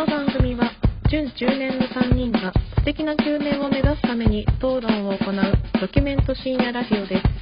[0.00, 0.72] この番組は
[1.10, 7.39] 準10年の3人が素敵な9年を目指すために討論を行うドキュメント深夜ラジオです。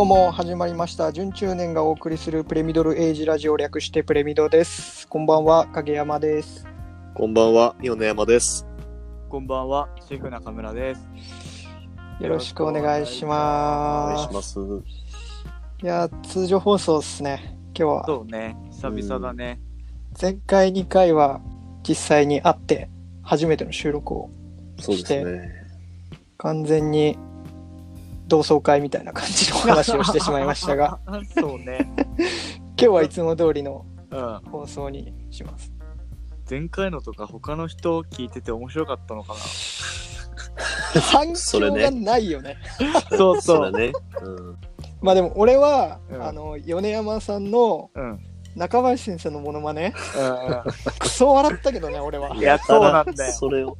[0.00, 6.66] どうも始まりました準中年がお送りするプレミドルエイジラジオ略してプレミドですこんばんは影山です
[7.12, 8.66] こんばんは、米山です。
[9.28, 11.06] こんばんは、シェフ中村です。
[12.18, 14.58] よろしくお願いしおます願いします。
[15.82, 19.60] いや通常放送ですね今日はそうね、久々だね。
[20.18, 21.42] 前回2回は
[21.86, 22.88] 実際に会って
[23.22, 24.30] 初めての収録を
[24.78, 25.50] そうですね。
[26.38, 27.18] 完全に
[28.30, 31.00] 同窓会みたいな感じの話をしてしまいましたが
[31.38, 31.92] そうね。
[32.16, 34.40] 今日はいつも通りのうん。
[34.50, 35.72] 放送にします
[36.48, 39.34] 前回のとか他の人聞いてて面白かったのか
[41.12, 43.00] 反それね響がないよねな。
[43.18, 43.78] そうそうだ。
[43.78, 43.92] ね。
[44.22, 44.56] うん。
[45.00, 48.02] まあでも俺は、うんあの米山さんのうん。
[48.02, 49.94] うん中林先生のモノマネ？
[50.98, 53.76] クソ笑ったけどね俺はいやそうなんだよそれを。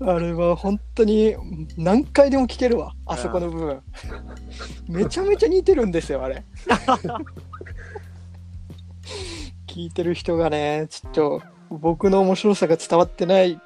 [0.00, 1.34] あれは本当に
[1.76, 3.82] 何回でも聞けるわあそこの部分。
[4.88, 6.44] めちゃめちゃ似てるんですよあれ。
[9.66, 13.60] 聞いてる人がねちょっと僕の面白さが伝わってない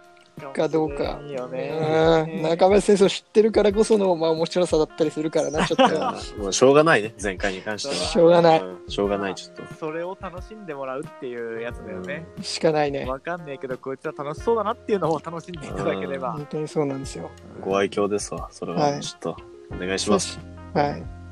[0.50, 2.42] かどうかいいようんね。
[2.42, 6.00] 中林先生を知ってるからこその、まあ、面白さだったりするからなちょっと
[6.42, 7.94] もうしょうがないね、前回に関しては。
[7.96, 9.74] しょうがないんしょうがない、ちょっと。
[9.74, 12.26] それを楽しんでもらうっていうやつだよね。
[12.40, 16.46] しかないねわかんねえけど、こいつは楽しそうだなっていうのを楽しんでいただければ本。
[16.46, 18.48] 当にそうなんですよご愛嬌ですわ。
[18.50, 19.36] それはは、ちょっと、
[19.74, 20.38] お願いします。
[20.74, 21.22] はい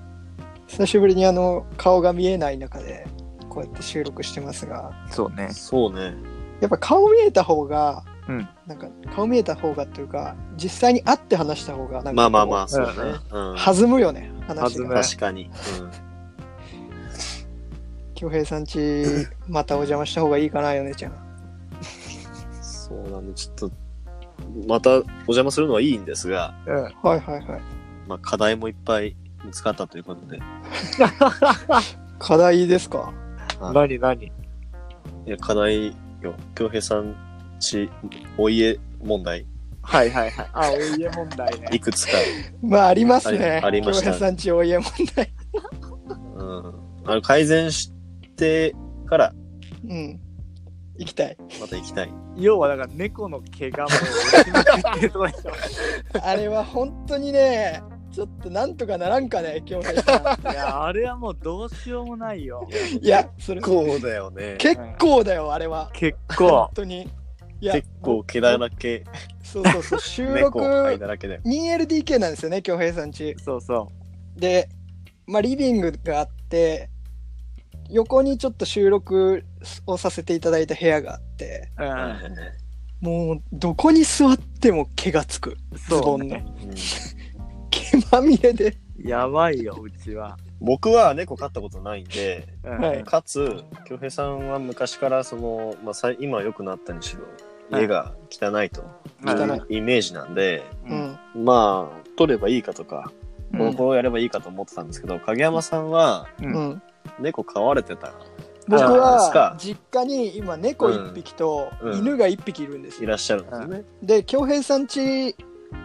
[0.70, 3.04] 久しぶりにあの顔が見えない中で
[3.48, 5.48] こうやって収録してますがそうね。
[5.50, 6.14] そうね。
[6.60, 8.48] やっぱ顔見えた方が、うん。
[8.66, 13.18] なんか顔見えた方がっていうか実際に会って話した方がなんかまあまあまあ、こそうだね。
[13.30, 13.52] うん。
[13.54, 13.56] う。
[13.56, 14.94] 弾むよね話弾む。
[14.94, 15.50] が確かに。
[18.14, 18.78] 恭平さんち
[19.48, 21.12] またお邪魔した方がいいかな米ちゃん。
[21.12, 21.18] うん。
[22.62, 23.70] そうなんで、ちょっと、
[24.68, 24.94] またお
[25.28, 26.74] 邪魔するのはいいんですが、うん。
[26.74, 27.44] はいはいはい。
[28.06, 30.40] まあ、課題もいっぱい見つかったということで、い
[32.18, 33.10] 課題ですか？
[33.72, 34.30] 何何？
[35.24, 37.14] や、課題よ、京平さん
[37.60, 37.88] ち、
[38.36, 39.46] お家問題、
[39.82, 40.48] はいはいはい。
[40.52, 41.68] あ、お家問題ね。
[41.72, 42.12] いくつか、
[42.62, 44.84] まあありますねありありましたさんちお家問
[45.14, 45.32] 題
[46.36, 46.74] うん。
[47.06, 47.92] あの、改善し
[48.36, 48.74] て
[49.06, 49.32] から、
[49.88, 50.20] うん
[50.98, 52.12] 行きたいまた行きたい。
[52.36, 53.90] 要はだから猫の毛がも。
[56.22, 57.82] あれは本当にね
[58.12, 62.68] ちょっとなんとかならんかね恭平さ いや、あれはもうどうしようもないよ。
[62.68, 64.56] んいやそれこうだよね。
[64.58, 66.70] 結構だよあれは結本構。
[66.74, 67.08] 当に
[67.60, 69.04] 結構毛だらけ、
[69.42, 71.40] そうそうそう収録猫灰だらけだよ。
[71.44, 73.90] 2LDK なんですよね恭平さんちそうそ
[74.36, 74.68] で、
[75.26, 76.88] まあ、リビングがあって
[77.90, 79.44] 横にちょっと収録
[79.86, 81.84] をさせていただいた部屋があってう。
[81.84, 83.06] ん。
[83.06, 86.44] もうどこに座っても毛がつくズボンの、そうね。
[86.64, 86.74] うん
[87.70, 90.36] 毛まみれでやばいよ、うちは。
[90.60, 98.82] 僕は猫飼ったことないんで、うんはいかつ、京平さんは昔からその、まあ、さい今は良くなったにしろ、はい家が汚いと
[99.24, 99.76] 汚い。
[99.76, 101.42] イメージなんで、ううん。
[101.42, 103.12] んまあ、取ればいいかとか、
[103.52, 103.58] うん。
[103.58, 106.26] この子をやればいいかと思ってたんですけど、影山さんは
[107.18, 108.14] 猫飼われてたら
[108.68, 109.56] 僕はか。
[109.58, 111.94] 実家に今猫1匹とうん。
[111.98, 113.84] 犬が1匹いるんですよ、いらっしゃるんですよね。
[114.02, 115.34] で恭平さん家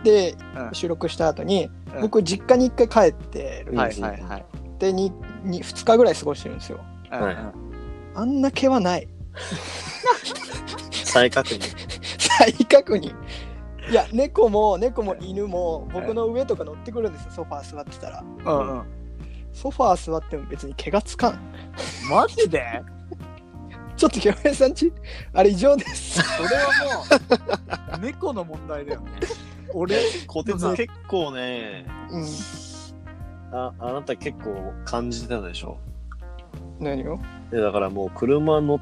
[0.03, 0.73] でうん。
[0.73, 2.01] 収録した後に、うん。
[2.01, 4.45] 僕実家に1回帰ってるんはいです、はいはい。
[4.79, 5.11] でに
[5.43, 6.79] に2日ぐらい過ごしてるんですよ。
[7.11, 7.37] うんはい。
[8.15, 9.07] あんな毛はない
[11.15, 11.61] 再確認。
[12.19, 13.15] 再確認。
[13.89, 17.31] いや猫も猫も犬も僕の上とか乗ってくるんですよ。
[17.31, 18.21] ソファー座ってたら。
[18.45, 18.83] うんうん。
[19.53, 21.39] ソファー座っても別に毛がつかん。
[22.09, 22.61] マジで？
[23.95, 24.91] ちょっと恭平さんち
[25.33, 26.21] あれ異常です。
[26.21, 26.67] それは
[27.93, 29.11] もう、猫の問題だよね。
[29.73, 32.25] 俺、小鉄結構ね、うん。
[33.57, 35.77] ああなた結構感じてたでしょ？
[36.81, 37.17] 何を？
[37.51, 38.79] でだからもう車乗っ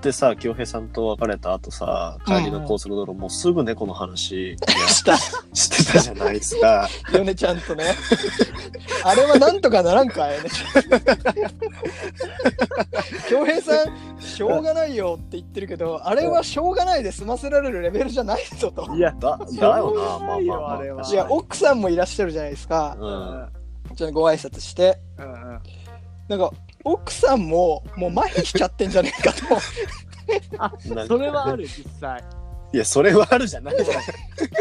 [0.00, 4.56] てさ、京平さんと別れた後さ、帰りの高速道路、もうすぐ猫の話
[4.88, 5.16] した。
[5.16, 6.88] してたじゃないですか。
[7.12, 7.84] 米ちゃんとね。
[9.04, 10.82] あれはなんとかならんか米ちゃん
[13.28, 18.94] 恭平さんしょうがないよって言ってるけどあれはしょうがないで済ませられるレベルじゃないぞと。
[18.94, 20.78] いや、だ、だよな、まあまあまあ。
[20.78, 22.96] あれはいや奥さんもいらっしゃるじゃないですか。
[22.98, 23.96] うん。
[23.96, 24.98] ちょっとご挨拶して。
[25.18, 25.60] うんうん。
[26.28, 26.52] なんか
[26.84, 30.56] 奥さんももう麻痺しちゃってんじゃねえかと。
[30.56, 32.22] なんかそれはある、実際。
[32.72, 33.74] いや、それはあるじゃない。
[33.74, 33.76] い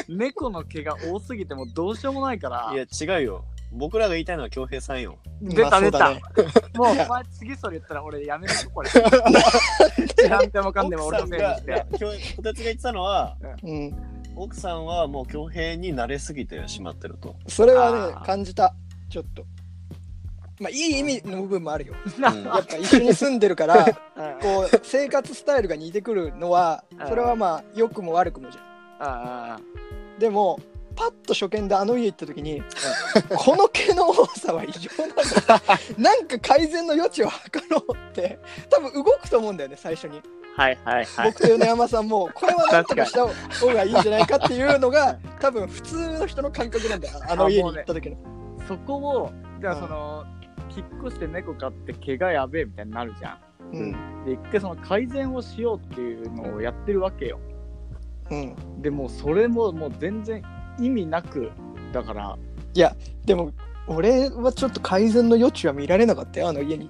[0.07, 2.73] 猫の毛が多すぎてもどうしようもないから。
[2.75, 3.45] や、違うよ。
[3.71, 5.19] 僕らが言いたいのは京平さんよ。
[5.41, 5.99] 出た出た。
[5.99, 8.89] まあそうだねもう、お前次それ言ったら俺やめるぞ、これ。
[10.27, 11.85] なんでもかんでも俺のせいにして。
[11.91, 13.95] 奥さんが京こてつが言ってたのは、うん。
[14.35, 17.35] 奥さんはもう京平に慣れすぎてしまってると。
[17.47, 18.73] それはねあー感じた。
[19.09, 19.45] ちょっと。
[20.59, 21.93] まあいい意味の部分もあるよ。
[22.17, 22.23] うん。
[22.43, 23.85] やっぱ一緒に住んでるから、
[24.15, 24.39] うん。
[24.39, 27.07] こう生活スタイルが似てくるのはうん。
[27.07, 30.19] それはまあ良くも悪くもじゃん。
[30.19, 30.59] でも
[30.95, 32.61] パッと初見であの家行った時に、
[33.37, 35.61] この毛の多さは異常なんだ。
[35.97, 37.35] なんか改善の余地を図
[37.69, 38.37] ろうって
[38.69, 40.21] 多分動くと思うんだよね最初に、
[40.57, 41.31] はいはいはい。
[41.31, 48.17] 僕と米山さんもこれはなんとかした方がいいんじゃないかっていうのが多分普通の人の感覚なんだよあの家に行った時の、
[48.67, 50.25] そこを、じゃあその、
[50.79, 53.37] 引っ越して猫飼って毛がやべえみたいになるじゃ
[53.71, 53.91] うん。
[53.91, 54.25] ん。
[54.25, 57.39] で、一回その改善をしようっていうのをやってるわけよ。
[58.31, 60.43] うん、でもうそれももう全然
[60.79, 61.51] 意味なく、
[61.91, 62.37] だから、
[63.25, 63.51] でも
[63.87, 66.89] 俺はちょっと改善の余地は見られなかったよあの家に。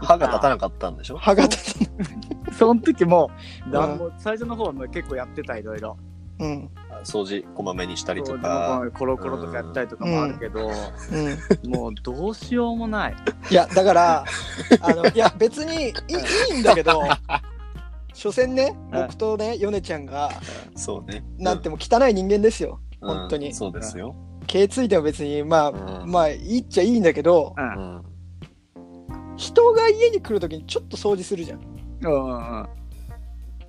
[0.00, 1.18] 歯が立たなかったんでしょ？
[1.18, 1.90] 歯が立た
[2.56, 3.30] その時も、
[3.70, 3.98] だうん。
[3.98, 5.96] もう最初の方はもう結構やってた、いろいろ。
[6.38, 6.70] うん
[7.04, 8.82] 掃除こまめにしたりとか。
[8.94, 13.16] コロコロとかやったりとかもあるけど、うんもうどうしようもない。
[13.50, 14.24] いやだから
[14.80, 15.92] あのいや別にいい
[16.54, 17.02] いいんだけど
[18.12, 20.30] 所詮ねうん僕とねヨネちゃんが
[20.76, 21.24] そうね。
[21.38, 24.14] なんても汚い人間ですようん本当にそうですよ。
[24.46, 27.60] 毛ついても別にまあうんまあいいっちゃいいんだけどう。
[27.60, 28.02] うんん。
[29.36, 31.60] 人が家に来るときにちょっと掃除するじゃん
[32.02, 32.68] うんうんうん。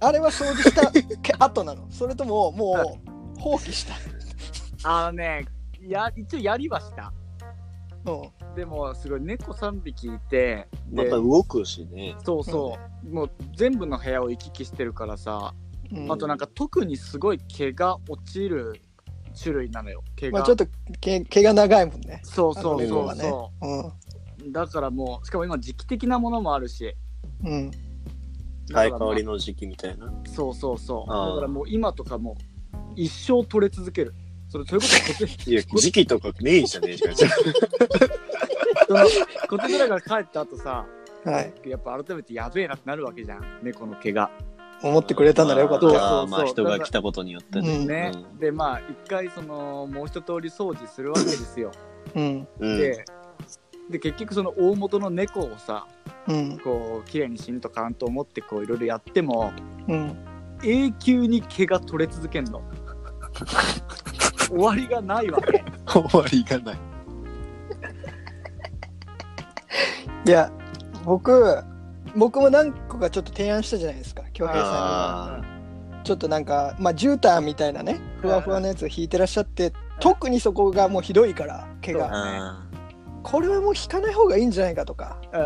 [0.04, 3.12] あれは掃除したけ後なのそれとももう
[3.42, 3.96] 放棄した
[4.84, 5.46] あのね、
[5.82, 7.12] や、一応やりはした。
[8.06, 12.16] うんでも、すごい猫3匹いて、でまた動くしね。
[12.26, 15.54] そうそう、もう全部の部屋を行き来してるからさ、
[15.92, 18.82] うんあとなんか特にすごい毛が落ちる
[19.42, 20.04] 種類なのよ。
[20.16, 20.40] 毛が。
[20.40, 20.66] まあちょっと
[21.00, 23.52] 毛毛が長いもんねそうそうそうそ
[24.42, 24.52] う。
[24.52, 26.96] だからもう、しかも今時期的なものもあるし。
[27.44, 27.72] うんうん
[28.70, 30.14] 生え変わりの時期みたいな。
[30.26, 31.10] そうそうそう。
[31.10, 32.38] だからもう今とかも
[32.96, 34.14] 一生取れ続ける。
[34.50, 37.16] それ、それこそこて、いや、時期とかねえじゃねえじゃん。
[37.16, 37.26] そ
[38.94, 39.06] の、
[39.50, 40.86] コテドラが帰った後さ、
[41.24, 43.60] はいやっぱ改めてやべえなってなるわけじゃん。
[43.62, 44.32] 猫の毛が。
[44.84, 47.76] 思ってくれたならよかったよあーまあ人が来たことによってね。
[47.78, 48.12] うんね。
[48.14, 51.72] うんで、まあ、一回その、もう一通り掃除するわけですよ。
[52.16, 52.78] うんうん。
[52.80, 53.06] で、
[53.92, 55.86] で、結局その大元の猫をさ、
[56.28, 59.54] うんこう、綺麗にしんとかんと思ってこう、いろいろやっても、
[59.88, 60.18] うん
[60.64, 62.62] 永久に毛が取れ続けんの。
[64.48, 65.64] 終わりがないわけ。
[65.86, 66.78] 終わりがない。
[70.28, 70.52] いや
[71.06, 71.64] 僕
[72.16, 82.68] 僕も何個かちょっと提案したじゃないですか恭平さあんにちょっとなんかまあ絨毯みたいなねふわふわのやつを引いてらっしゃって特にそこがもうひどいから毛があ
[83.24, 85.18] これはもう引かない方がいいんじゃないかとか。
[85.34, 85.38] う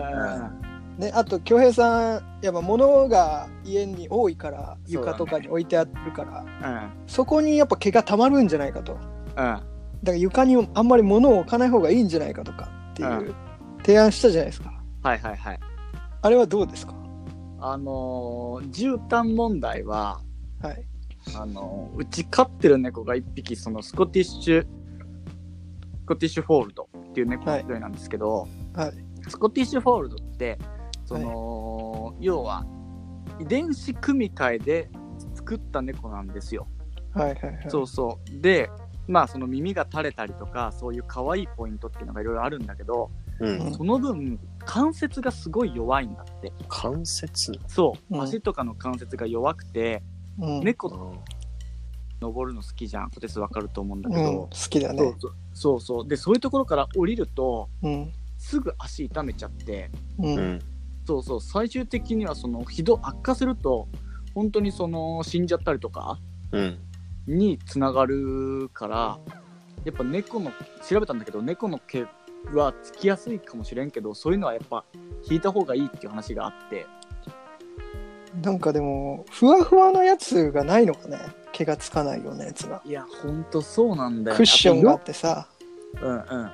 [0.62, 0.65] ん
[0.98, 6.46] ね、あと恭平さんやっぱ物が家に多いから床とかに置いてあるから
[7.06, 7.28] そ,、うん。
[7.28, 8.94] こにやっぱ毛がたまるんじゃないかと。
[8.94, 9.00] だ
[9.34, 9.62] か
[10.04, 10.06] うん。
[10.06, 13.36] ら床にあんまり物を置かない方がいいんじゃないかとかっていうう
[13.80, 14.72] 提案したじゃないですか。
[15.04, 15.60] はいはいはい。
[16.22, 16.94] あれはどうですか？
[17.60, 20.22] あのー、絨毯問題は、
[20.62, 20.86] はい。
[21.36, 24.68] あのーうち飼ってる猫が一匹、そのスコティッシュ、ス
[26.08, 28.94] コティッシュフォールドっていう猫の一人なんですけど、はい。
[29.28, 30.60] スコティッシュフォールドって、
[31.06, 32.66] その、要は、
[33.40, 34.90] 遺伝子組み換えで
[35.36, 36.68] 作った猫なんですよ。
[37.14, 38.42] はいはいはいそうそう。
[38.42, 38.70] で、
[39.08, 43.74] まあその耳が垂れたりとか、そういう可愛いポイントっていうのがいろいろあるんだけど、うん。
[43.74, 46.52] その分、関節がすごい弱いんだって。
[46.68, 47.54] 関節？
[47.68, 50.02] そう、うん足とかの関節が弱くて、
[50.40, 51.20] うん猫うん
[52.22, 53.12] 登るの好きじゃん。
[53.12, 56.08] コテスわかると思うんだけうん、ど好、きだそうねそうそうそう。
[56.08, 60.60] で、そういうところから降りると、うんすぐ足痛めちゃって、うん。
[61.06, 63.88] そうそう、最終的にはその、ひど、悪化すると、
[64.34, 66.20] 本当にその、死んじゃったりとか
[66.52, 66.80] うん。
[67.28, 69.20] につながるから、
[69.84, 70.52] やっぱ猫の、
[70.88, 72.06] 調べたんだけど、猫の毛
[72.54, 74.84] はつきやすいかもしれんけど、そういうのはやっぱ、
[75.30, 76.86] 引いた方がいいっていう話があって、
[78.44, 81.18] なんかでもふわふわのやつがないのかね？
[81.54, 82.82] 毛がつかないようなやつが。
[82.84, 85.48] いや、ほんとそうなんだよ、クッションがああってさ。
[86.02, 86.52] うんうん。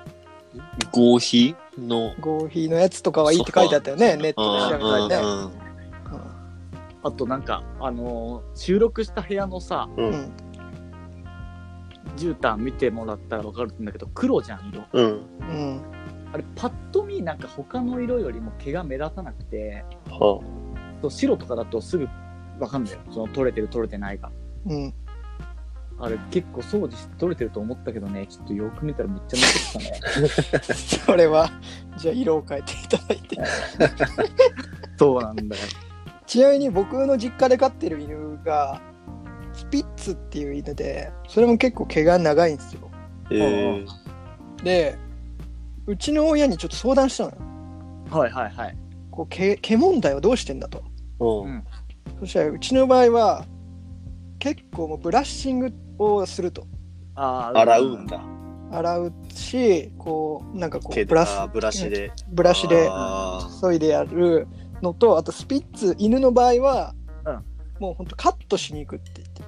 [0.91, 1.55] 合皮？
[1.81, 2.13] の。
[2.19, 5.51] 合皮のやつとかはいいって書いてあったよねネットで調べたらねうんうん
[7.03, 10.01] あとなんか、あのー収録した部屋のさ、う。
[10.01, 10.31] うんん
[12.17, 14.83] 絨毯見てもらったら分かるんだけど、黒じゃん、色。
[14.93, 15.05] うん。
[15.05, 15.81] うん
[16.33, 20.39] あれパッと見なんか他の色よりも毛が目立たなくては
[21.01, 22.07] そう白とかだとすぐ
[22.59, 24.31] わかんないよその取れてる取れてないが
[24.65, 24.93] うん。
[26.03, 30.27] あれ結構掃除して取れてると思ったけどねちょっとよく見たらめっちゃ残ってたね
[31.05, 31.51] それは、
[31.97, 33.37] じゃあ色を変えていただいて。
[34.97, 35.49] そうなんだよ
[36.25, 38.81] ちなみに僕の実家で飼ってる犬が、
[39.53, 42.89] スピッツっていう犬で、それも結構毛が長いんですよ。
[43.29, 44.97] えー、で、
[45.85, 47.37] うちの親にちょっと相談したのよ。
[48.09, 48.77] はいはいはい
[49.09, 50.83] こう毛毛問題はどうしてんだと。
[51.19, 51.63] うんうん
[52.19, 53.45] そしたらうちの場合は、
[54.37, 56.65] 結構もうブラッシングをすると。
[57.15, 58.21] 洗うんだ。
[58.71, 62.11] 洗うし、こう、なんかこう、ブラシあーブラシで。
[62.29, 64.47] ブラシであ削いでやる
[64.81, 67.43] のと、あとスピッツ、犬の場合は、うん
[67.81, 69.41] もうほんとカットしに行くって言って。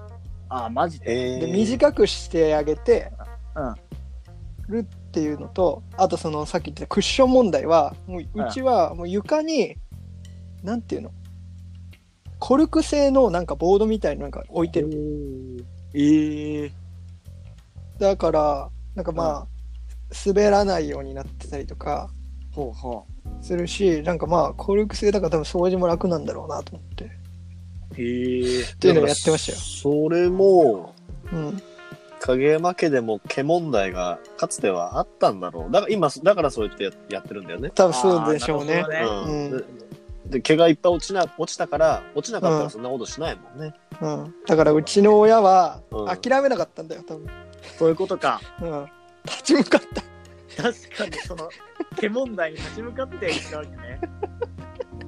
[0.49, 1.35] あーマジーで？
[1.35, 3.11] えー、で、短くしてあげて
[3.55, 9.75] うんるっていうのと、あとそのさっき言ったクッション問題は、もううちはもう床に、
[10.63, 11.11] なんていうの？
[12.39, 15.63] コルク製のなんかボードみたいなのが置いてる。
[15.93, 16.71] ええ
[17.99, 19.47] だから、なんかまあ、
[20.25, 22.09] 滑らないようになってたりとか
[22.51, 23.05] ほうほ
[23.41, 27.05] するし、なんかまあ、コルク製だから多分掃除も楽なんだろうなと思って。
[27.05, 27.07] う
[27.97, 29.57] へえっていうのをやってましたよ。
[29.57, 30.93] それも、
[31.31, 31.61] うん。
[32.19, 35.71] 影山家でも毛問題がかつてはあったんだろう。
[35.71, 37.69] だから今、だからそうやってややってるんだよね。
[37.71, 38.83] 多分そうでしょうね。
[38.85, 39.65] あーなるほどうんうん
[40.33, 43.73] でで毛がいっぱい落ちな落ちたから落ちなかったうんらそんなことしないもんね。
[44.01, 44.35] うん。
[44.45, 47.27] だからうちの親はうん諦めなかったんだよ、多分。
[47.77, 48.85] そういうことかうん。
[49.25, 50.01] 立ち向かった。
[50.61, 51.49] 確かにその
[51.99, 53.99] 毛問題に立ち向かっていったわけね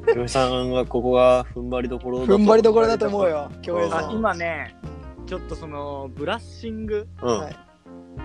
[0.08, 4.10] ひろみさんはここが踏ん張りどころだと踏ん張りどころだと思うよ、京平あさん。
[4.10, 4.76] あ今ね
[5.20, 7.40] うんちょっとそのブラッシングうん。
[7.40, 7.56] はい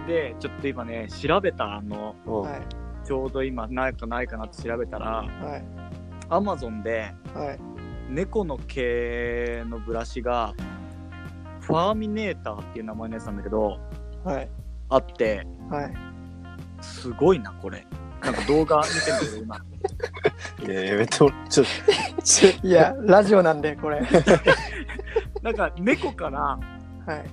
[0.06, 2.60] でちょっと今ね調べたあのうんはい。
[3.04, 5.24] ちょうど今ないかないかなって調べたらは
[5.56, 5.64] い。
[6.30, 7.58] アマゾンではい。
[8.12, 10.54] 猫の毛のブラシが
[11.60, 13.78] ファーミネーターっていう名前のやつなんだけど
[14.24, 14.50] はい。
[14.88, 15.94] あってはい。
[16.80, 17.86] すごいなこれ
[18.22, 19.56] なんか動画見てんだけど今
[20.72, 21.64] いややめちょちょ
[22.62, 24.02] いや、ラジオなんで、これ。
[25.42, 26.60] なんか猫からは
[27.16, 27.24] い。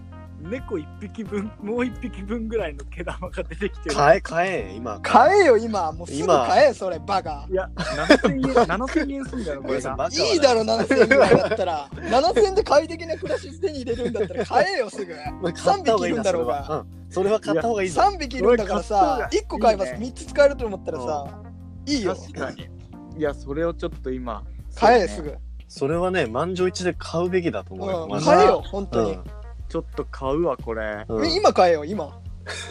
[0.50, 3.96] 猫一匹分もう一匹分ぐらいの毛玉が出てきてる。
[3.96, 5.00] 買え買え今。
[5.02, 5.92] 買えよ、今。
[5.92, 6.46] もうすぐ今。
[6.48, 7.46] 買え、それ、バカ。
[7.50, 7.54] い。
[7.54, 9.90] や7000円7000円すんだよこれが。
[9.92, 11.90] バカはねいいだろ、7000円ぐらいだったら。
[11.90, 15.14] 7000円で快適な暮らし手に入れるんだったら買えよ、すぐ。
[15.42, 16.66] まあ買った方がいいな3匹いるんだろうが。
[16.66, 17.12] それはうん。
[17.12, 18.02] それは買った方がいいぞ。
[18.02, 20.08] 3匹いるんだからさ、これ買1個買えばいいね。
[20.08, 21.42] 3つ使えると思ったらさ、
[21.86, 22.16] いいよ。
[22.16, 22.70] 確かに。
[23.18, 24.44] いやそれをちょっと今。
[24.76, 25.36] 買え、すぐ。
[25.68, 29.20] それはね満場一致で買うべきだと思う買えよ、本当に。
[29.70, 31.06] ちょっと買うわこれ。
[31.08, 31.18] うん。
[31.18, 32.20] うん今買えよ、今。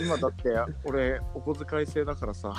[0.00, 0.48] 今だって
[0.84, 2.52] 俺お小遣い制だからさ。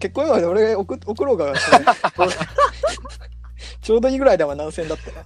[0.00, 1.52] 結婚祝いで俺送送ろうか。
[1.56, 2.30] そ れ
[3.80, 5.24] ちょうどいいぐらいだわ、7000円だったら。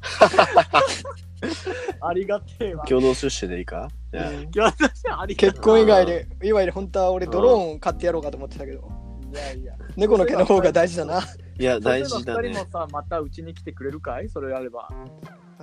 [2.08, 2.84] ありがてえわ。
[2.84, 3.88] 共同出資でいいか？
[4.12, 4.30] じゃあ。
[4.30, 4.36] うん。
[4.42, 8.90] いや私ありが結婚以外で、いわゆる本当は俺ドローン買ってやろうかと思ってたけど、
[9.32, 9.74] いやいや。
[9.96, 11.22] 猫の毛の方が大事だな。
[11.58, 12.36] いや大事だね。
[12.36, 14.28] それの二人もさまたうちに来てくれるかい？
[14.28, 14.88] それあれば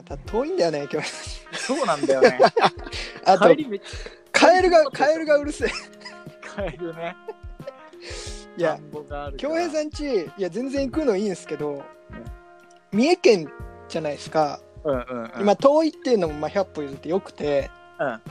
[0.10, 1.10] また遠いんだよね、今日。
[1.54, 2.40] そうなんだよね
[3.26, 3.84] あと帰、りめっち
[4.32, 5.70] カエルが、カエルがうるせえ。
[6.60, 7.16] ゃ帰るね
[8.58, 11.84] いや田、んぼがあるか京ら平さんち、いや、全然行くのいいんですけど、
[12.92, 13.52] 三重県
[13.88, 14.60] じゃないですか。
[14.84, 18.22] うんうんうん今、遠いっていうのもまあ100歩譲ってよくて、うん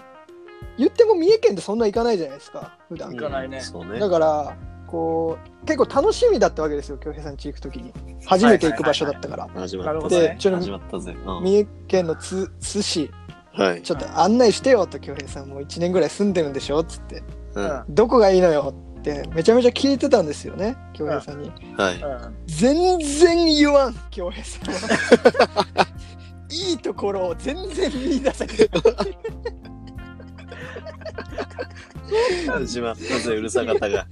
[0.78, 3.18] 言っても三重県ってそんな行かないじゃないですか、普段行。
[3.18, 4.56] かないねねだから、
[4.90, 7.92] こう、結構楽しみだったわけですよ、京平さんち行くときに。
[8.26, 9.48] 初めて行く場所だったから。
[9.54, 10.10] 始まったちょっと
[11.12, 11.44] うん。
[11.44, 13.10] 三重県の津津市、
[13.52, 17.22] はい、ちょっと案内してよと、京平さんもう1年ぐらい住んでるんでしょっつって。
[17.54, 17.64] うん。
[17.64, 21.52] はどこがいいのよって、めちゃめちゃ聞いてたんですよね、京平さんに。
[21.92, 22.36] い、うん。
[22.46, 25.86] 全然言わん、京平さんは。
[26.50, 28.68] いいところを全然見出せて
[32.46, 34.06] 始まったぜうるさかったが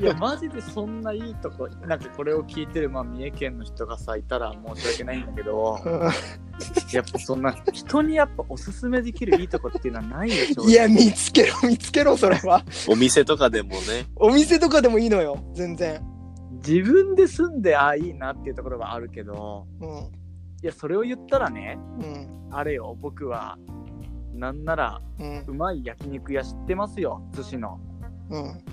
[0.00, 5.78] いやマジでそんないいとこなんかこれを聞いてる、まあ、三重県の人がさいたら申し訳ないんだけど
[6.92, 12.64] やっぱそんな人にやっぱおすすめできるいいとこっていうのはないでしょいや、見つけろ、 見つけろ、それは。
[12.88, 16.02] お店とかでもねお店とかでもいいのよ、全然。
[16.66, 19.88] 自分で住んでああいいなっていうところはあるけどうん。
[20.62, 22.48] いやそれを言ったらねうん。
[22.52, 23.58] あれよ僕は
[24.32, 25.44] なんならうん。
[25.46, 27.78] うまい焼肉屋知ってますよ寿司の。
[28.30, 28.64] うん。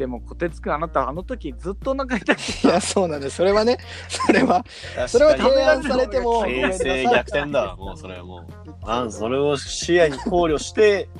[0.00, 3.36] でもこてつくんあなたあの時ずっとお腹痛くていさや、そうなんです。
[3.36, 3.76] それはね、
[4.08, 4.64] それは、
[5.06, 8.46] それは提案されても、ごめんになさい平成逆転だわ もうそれはもう。
[8.82, 11.10] あんそれを視野に考慮して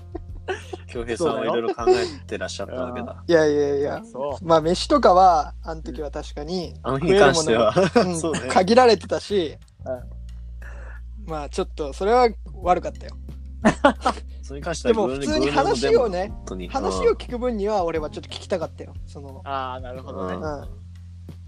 [0.87, 3.23] 京平さんはいろいろ考えてらっしゃったわけだ。
[3.27, 4.03] いやいやいや。
[4.03, 8.49] そまあ飯とかはあの時は確かにあの日に関しては、うん。
[8.49, 9.59] 限られてたし、
[11.27, 12.31] うまあちょっとそれは
[12.63, 13.15] 悪かったよ
[14.43, 16.33] それに関してはでも普通に話をね
[16.71, 18.95] 話を聞く分には俺はちょっと聞きたかったよ。
[19.07, 20.35] そのああ、なるほどね。
[20.35, 20.43] うん。
[20.43, 20.69] うん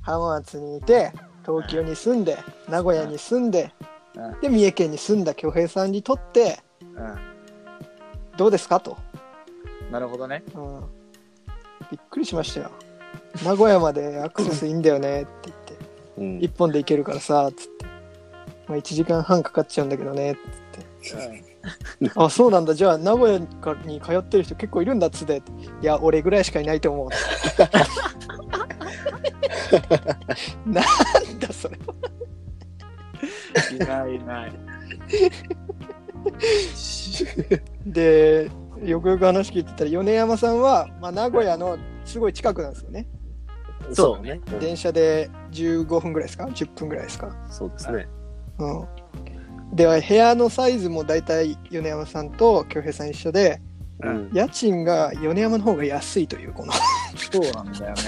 [0.03, 1.13] 浜松にいて
[1.47, 2.37] 東京に住んで
[2.69, 3.73] 名古屋に住んで
[4.17, 4.41] うん。
[4.41, 8.81] で三重県に住んだ恭平さんにとってうどうですか？
[8.81, 8.99] と、
[9.89, 9.93] ん。
[9.93, 10.43] なるほどね。
[10.55, 10.81] うん、
[11.91, 12.71] びっくりしましたよ。
[13.45, 15.85] 名古屋までアクセスいいんだよねって言って。
[16.19, 16.39] うん。
[16.43, 17.85] 一本で行けるからさつって、
[18.69, 20.41] まあ、1時間半かかっちゃうんだけどねって。
[21.03, 21.52] 言って
[22.17, 22.75] あそうなんだ。
[22.75, 25.43] じゃあ名古屋に通ってる人結構いるんだっつって。
[25.81, 27.09] いや俺ぐらいしかいないと思う。
[30.69, 30.85] なん
[31.39, 31.79] だそれ。
[33.75, 34.53] いないいない。
[37.87, 38.51] で
[38.83, 43.07] よくよく話聞いてたら米山さんは、まあ、名古屋のすごい近くなんですよね。
[43.93, 44.41] そうね。
[44.53, 47.35] うん電車で15分ぐらいですか？10分ぐらいですか？
[47.51, 48.09] そうですね。
[48.59, 48.87] うん
[49.73, 53.61] では部屋のサイズも大体米山さんと恭平さん一緒で
[54.03, 58.03] うん家賃が米山の方が安いというこのそうなんだよね。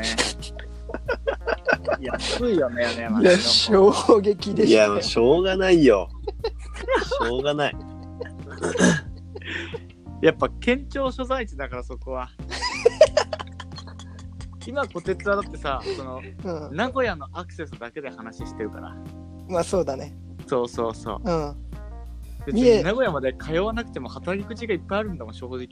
[2.00, 6.08] 安いよね、ね、いや衝撃でいや、したよしょうがないよ。
[7.02, 7.76] しょうがない。
[10.22, 12.30] やっぱ県庁所在地だからそこは。
[14.66, 18.96] 今、こてつはだってさ、その、うん、名古屋のアクセスだけで話してるから。
[19.48, 20.14] まあそうだね
[20.46, 21.20] そうそうそう。
[21.24, 21.56] うん
[22.46, 25.66] 別三重に名古屋まで通わなくても働き口がいっぱいあるんだもん、正直。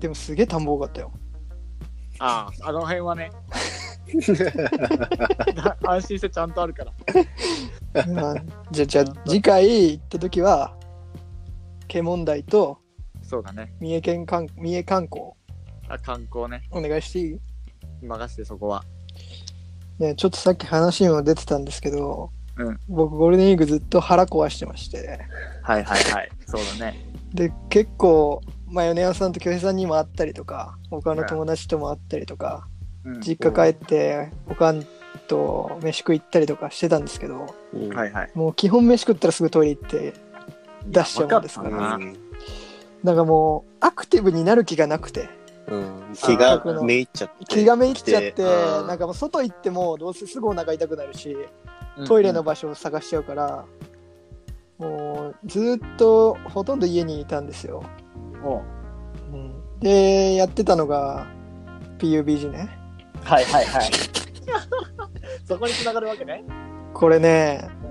[0.00, 1.12] でもすげえ田んぼ多かったよ
[2.18, 3.30] ああ、あの辺はね。
[5.86, 6.92] 安心してちゃんとあるから。
[8.06, 10.76] うんじゃあじゃあ次回行った時は
[11.88, 12.78] 県問題と
[13.22, 13.74] そうだね。
[13.80, 15.22] 三重県観三重観光
[15.88, 16.62] あ観光ね。
[16.70, 17.22] お願いしてい
[18.02, 18.06] い？
[18.06, 18.84] 任せてそこは。
[19.98, 22.80] ね、ちょっとさっき話にも出てたんですけど、うん。
[22.88, 25.20] 僕ゴールデンウィークずっと腹壊してまして。
[25.62, 26.30] はいはいはい。
[26.46, 27.00] そうだね。
[27.34, 32.66] で結構、まあ、米山さんと京平さんにも会ったりとか他の友達とも会ったりとか、
[33.04, 33.20] うん。
[33.20, 34.84] 実家帰っておかん
[35.28, 37.78] と飯食い行ったりとかしてたんですけどう。
[37.78, 38.30] んはいはい。
[38.34, 40.14] もう基本飯食ったらすぐトイレ行って
[40.86, 41.70] 出しちゃうもんですから。
[41.70, 42.16] いやわかうん
[43.02, 45.28] なんかもうアクティブになる気がなくて
[45.68, 46.14] うん。
[46.14, 47.44] 気がめいっちゃって。
[47.46, 48.86] 気がめいっちゃってうん。
[48.86, 51.36] なんかもう外行ってもどうせすぐお腹痛くなるし
[52.06, 53.64] トイレの場所を探しちゃうから、
[54.78, 57.82] もうずっとほとんど家にいたんですよ、
[58.44, 58.58] お。
[58.58, 58.62] う
[59.32, 59.80] うん。
[59.80, 61.26] でやってたのが
[61.98, 62.68] PUBG ね。
[63.24, 63.90] はいはいはい。
[65.44, 66.44] そこに繋がるわけね。
[66.92, 67.86] これねう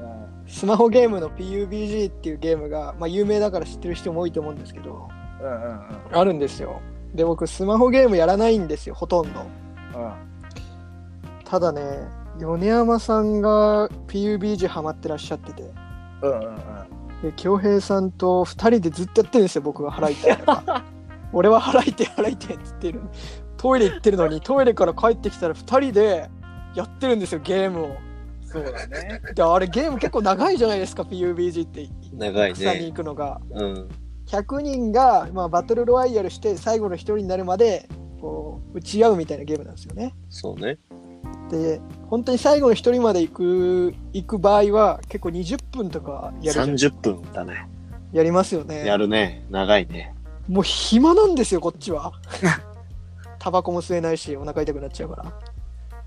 [0.48, 0.52] ん。
[0.52, 5.10] スマホゲームの PUBG っていうゲームが、まあ、有名だから知ってる人も多いと思うんですけど
[5.42, 6.18] うんうんうん。
[6.18, 6.82] あるんですよ
[7.16, 10.14] で僕スマホゲームやらないんですよほとんどうん
[11.46, 11.82] ただね
[12.40, 15.64] 米山さんが PUBG ハマってらっしゃってて
[16.22, 16.56] うんうんうん。
[17.22, 20.84] で恭平さんと2人でずっとやってるんですよ僕が払いたいとか
[21.32, 23.02] 俺は払いて払いてっつってる
[23.58, 26.30] トイレ行ってるのにトイレから帰ってきたら2人で
[26.76, 27.96] やってるんですよゲームを
[28.42, 29.22] そうだね。
[29.34, 32.86] であれゲーム結構長いじゃないですか PUBG って長い草にね。
[32.86, 33.90] 行くのがうん。
[34.28, 37.88] 100人が、まあ、バトルロワイヤルして最後の1人になるまで
[38.20, 40.78] こう打ち合うみたいなゲームなんですよねそうね。
[41.50, 47.68] で本当に最後の1人まで行く行く場合は結構20分とかやるじゃん30分だね。
[48.14, 49.46] やりますよねやるね。
[49.50, 50.16] 長いね。
[50.48, 52.14] もう暇なんですよこっちは
[53.40, 55.34] タバコも吸えないしお腹痛くなっちゃうから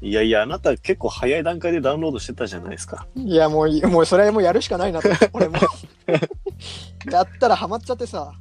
[0.00, 3.08] いやいや、あなた結構早い段階でダウンロードしてたじゃないですか。
[3.16, 5.58] いやもういもうそれはもうやるしかないなと俺も
[7.10, 8.32] やったらハマっちゃってさ。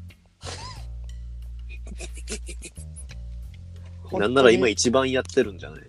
[4.12, 5.82] なんなら今一番やってるんじゃない？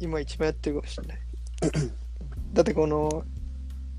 [0.00, 1.18] 今一番やってるかもしれない。
[2.54, 3.24] だってこの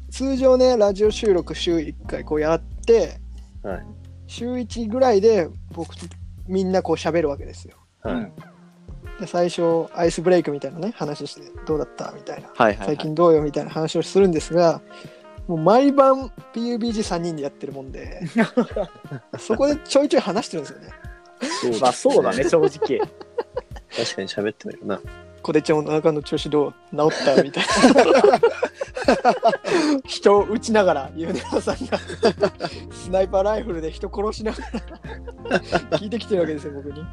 [0.10, 3.20] 通常ねラジオ収録週1回こうやって
[3.64, 3.86] はい。
[4.28, 6.06] 週1ぐらいで僕と
[6.48, 7.78] みんなこう喋るわけですよ。
[8.02, 8.32] はい。
[9.22, 12.12] で最初アイスブレイクみたいなね話してどうだった？
[12.16, 12.48] みたいな。
[12.56, 12.88] はいはい、はい。
[12.88, 13.42] 最近どうよ？
[13.44, 14.82] みたいな話をするんですが
[15.50, 18.22] もう毎晩 PUBG3 人でやってるもんで
[19.40, 20.90] そこでちょいちょい話してるんですよね。
[21.72, 22.70] そうまあそうだね、正直。
[22.70, 25.02] 確かに喋ってるよな。
[25.42, 26.74] こでちゃんお腹の調子どう？
[26.96, 27.42] 治った？
[27.42, 27.70] みたいな。
[30.06, 31.98] 人を撃ちながら米山さんが。
[32.92, 34.58] スナイパーライフルで人殺しなが
[35.50, 35.60] ら
[35.98, 37.04] 聞いてきてるわけですよ僕に。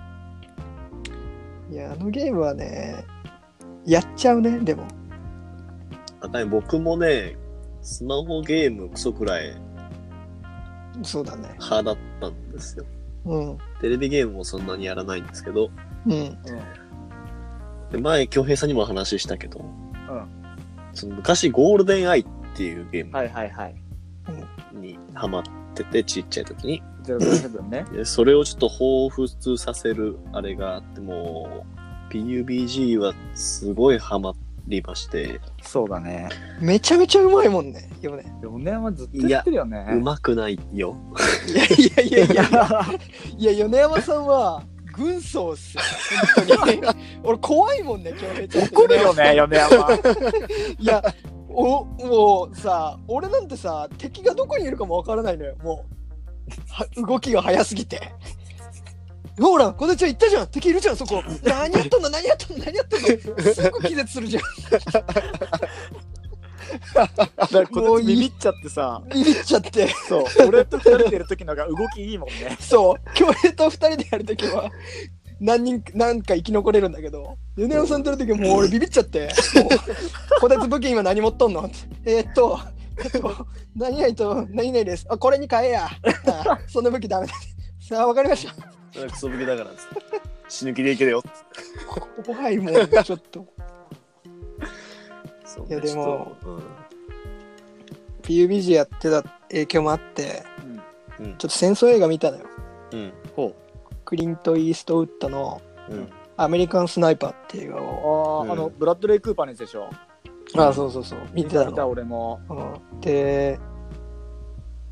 [1.70, 3.02] いやあのゲームはね
[3.86, 4.86] やっちゃうねでも。
[6.20, 7.36] あ僕もね、
[7.86, 9.54] スマホゲームクソくらい
[11.04, 12.84] そうだね派だったんですよ。
[13.26, 13.58] うん。
[13.80, 15.70] テレビゲームもそんなにやらないんですけど、
[16.06, 16.38] うん。
[17.92, 20.26] で前、京平さんにも話したけど、うん
[20.94, 23.74] その昔、ゴールデンアイっていうゲームはいはいはい。
[24.72, 25.42] にハマっ
[25.74, 26.82] てて、ちっちゃい時に。
[27.02, 27.84] ゼロゼロセブンね。
[27.92, 31.66] でそれをちょっと彷彿させるあれがあって、も
[32.10, 34.32] う、PUBG はすごいハマ
[34.66, 36.28] りまして、そうだね。
[36.60, 38.24] めちゃめちゃうまいもんね、よね。
[38.42, 39.86] 4年はずっと言ってるよね。
[39.92, 40.96] うまくないよ。
[41.48, 42.86] いやいやいやいや。
[43.36, 44.62] いや、米山さんは、
[44.96, 45.82] 軍曹っすよ。
[46.36, 46.80] 本当に。
[47.22, 48.68] 俺怖いもんね、京平ちゃん。
[48.68, 49.94] 怒るよね、米山。
[50.78, 51.02] いや、
[51.48, 55.96] お、もうさ、俺なんてさ、敵がどこにいるかもわからないのよ、もう。
[56.70, 58.12] は動きが早すぎて。
[59.40, 61.22] ほら、こてちゃん言ったじゃん、敵いるじゃん、そこ。
[61.44, 63.06] 何やっとんの、何やっとんの、何やっとんの。
[63.54, 64.42] すぐ気絶するじゃん。
[66.94, 69.88] だからこいつビビっちゃってさ、ビビっちゃって。
[70.08, 72.56] そう、俺と二人でいる時のが動きいいもんね。
[72.60, 74.70] そう、京平と二人でやるときは、
[75.38, 81.70] 何人、何か生き残れるんだけど、米山さんとやるときはもう俺ビビっちゃって、もう、こてつ武器今何持っとんの？
[82.04, 82.58] えーっと、
[83.04, 83.46] えっと、
[83.76, 85.06] 何々と何々です。
[85.08, 85.88] あ、これに変えや。
[86.26, 87.34] あその武器ダメだ。
[87.80, 88.54] さあ、わかりました。
[89.10, 89.70] クソ武器だから。
[90.48, 91.22] 死ぬ気でいけるよ。
[92.24, 93.44] 怖いもん、ちょっと。
[95.44, 96.36] そういやでも
[98.22, 100.42] PUBG やってた影響もあって、
[101.20, 102.44] うんちょっと戦争映画見たのよ。
[102.92, 103.12] うん。
[103.34, 103.54] ほ
[104.04, 106.08] クリント・イーストウッドのうん。
[106.38, 107.76] アメリカン・スナイパーっていう映画。
[107.78, 107.82] ああ、
[108.42, 109.88] うんあの、ブラッドレイ・クーパーのやつでしょ？
[110.58, 111.18] あ、そうそうそう。
[111.32, 111.88] 見てた見たの。
[111.88, 112.38] 俺も。
[112.50, 113.58] うん、で、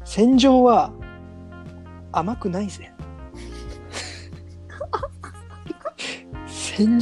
[0.04, 0.90] 戦場は
[2.12, 2.90] 甘くないぜ。
[6.76, 6.98] 戦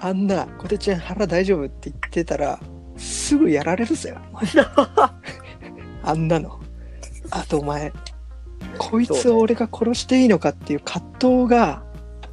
[0.00, 2.60] あんな、こてちゃん腹大丈夫って言ってたら、
[2.98, 4.14] すぐやられるぜ、
[6.04, 6.60] あんなの。
[7.30, 7.92] あとお前、
[8.76, 11.82] こいつを俺が殺していいのかっていう葛藤が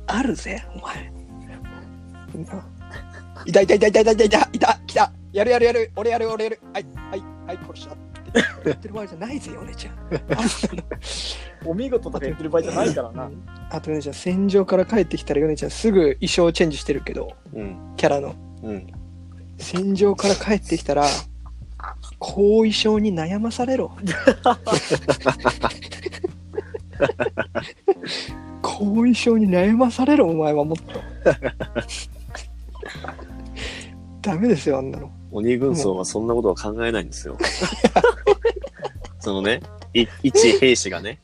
[0.08, 1.14] あるぜ、お前。
[3.46, 5.92] いたいたいたいたいたいたいたいた来たやるやるやる。
[5.96, 6.60] 俺やる俺やる。
[6.74, 8.03] はいはいはい殺した
[8.64, 9.96] 言ってる場合じゃないぜ、お姉ちゃん。
[11.70, 13.30] お見事とか言ってる場合じゃないからな。
[13.70, 17.78] あとね、じゃあ戦場から帰ってきたらヨネちゃんすぐ衣装チェンジしてるけど、うん。
[17.98, 18.36] キャラの。
[18.64, 18.88] うん。
[19.58, 21.06] 戦場から帰ってきたら、
[22.20, 23.92] 後遺症に悩まされろ。
[28.62, 30.84] 後遺症に悩まされろ、お前はもっと。
[34.22, 35.12] ダメですよ、あんなの。
[35.34, 37.38] 鬼軍曹はそんなことは考えないんですよ。
[39.20, 39.62] そのね、
[39.94, 41.20] い一兵士がね、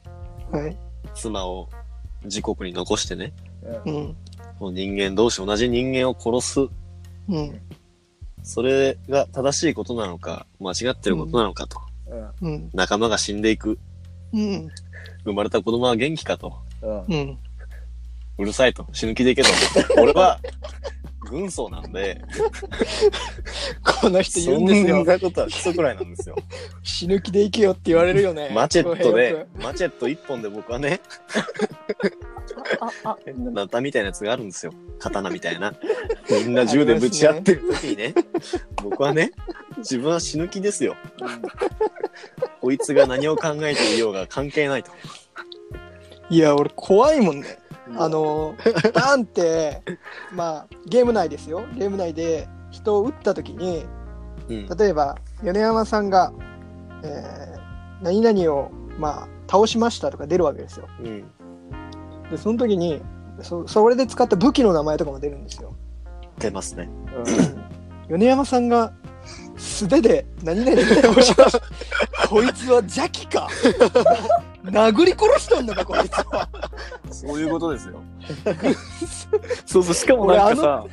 [0.51, 0.75] はい。
[1.13, 1.69] 妻を
[2.23, 3.33] 自国に残してね、
[3.85, 4.15] うん。
[4.59, 6.59] もう人間同士同じ人間を殺す。
[7.29, 7.61] うん。
[8.41, 11.79] それが正しいことなのか、間違ってることなのかと。
[12.41, 12.53] うん。
[12.53, 12.69] うん。
[12.73, 13.77] 仲間が死んでいく。
[14.33, 14.69] うん。
[15.23, 16.57] 生まれた子供は元気かと。
[16.81, 17.05] うん。
[17.07, 17.37] うん。
[18.39, 18.87] うるさいと。
[18.91, 19.49] 死ぬ気でいけと。
[20.01, 20.39] 俺は、
[21.29, 22.21] 軍曹なんで、
[24.01, 25.05] この人そ言うんですよん。
[25.05, 26.35] なことは基礎くらいなんですよ。
[26.83, 28.51] 死ぬ気で生きよって言われるよね。
[28.53, 30.99] マチェットでよ、マチェット一本で僕はね、
[32.79, 34.73] あ、あ、変なナタみたいなやつがあるんですよ。
[34.99, 35.73] 刀みたいな。
[36.29, 38.13] みんな銃でぶち合ってる時にね、
[38.83, 39.31] 僕はね、
[39.77, 40.95] 自分は死ぬ気ですよ。
[42.61, 44.91] こいつが何を考えていようが関係ないと。
[46.29, 47.57] くいや、俺怖いもんね。
[47.97, 48.55] あの、
[48.93, 49.81] バーンって、
[50.33, 51.63] まあ、ゲーム内ですよ。
[51.75, 53.85] ゲーム内で人を撃った時に、
[54.47, 54.67] うん。
[54.77, 56.31] 例えば、米山さんが、
[57.03, 57.49] えー
[58.01, 60.87] 何々を、まあ、倒しましたとか出るわけですよ。
[60.99, 61.23] うん。
[62.29, 63.01] で、その時に、
[63.41, 65.75] そそれで使った武器の名前とかも出るんですよ。
[66.39, 66.89] 出ますね。
[68.09, 68.93] 米山さんが
[69.59, 71.61] 素手で何々で倒しました。
[72.29, 73.47] こいつは邪気か。
[74.65, 76.49] 殴り殺しとんのか、こいつは。
[77.11, 78.01] そういうことですよ。
[79.65, 80.85] そうそう、しかもなんかさ、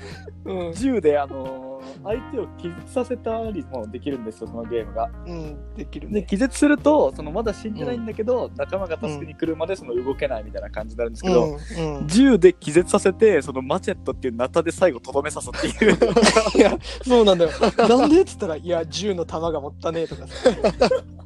[0.44, 1.75] うん、銃で、あのー
[2.06, 5.10] 相手を気絶させたりもできるんですよ、そのゲームが。
[5.26, 6.26] うん、できるで、ね。
[6.28, 15.96] 気絶すると、そのまだ死んでないんだけど、仲間が助けに来るまでその動けないみたいな感じになるんですけど、うんうん、銃で気絶させて、そのマチェットっていうナタで最後とどめさすっていう。
[16.56, 17.50] いや、そうなんだよ。
[17.88, 20.34] なんでっつったら、いや、銃の弾が持ったねえとかさ、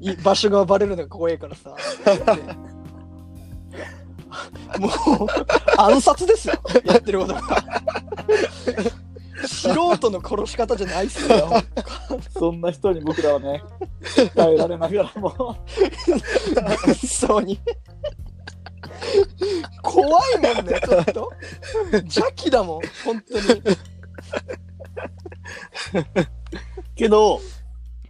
[0.00, 1.70] い場所がバレるのが怖いからさ。
[4.78, 4.90] もう、
[5.76, 7.40] 暗殺ですよ、やってることが。
[10.10, 11.50] の殺し方じゃないっすよ。
[12.38, 13.62] そんな人に僕らはね、
[14.34, 15.56] 耐えられながらも。
[17.06, 17.58] そうに。
[19.82, 21.32] 怖いもんね、ちょっと。
[21.92, 23.62] 邪気だもん、本当に。
[26.94, 27.40] けど、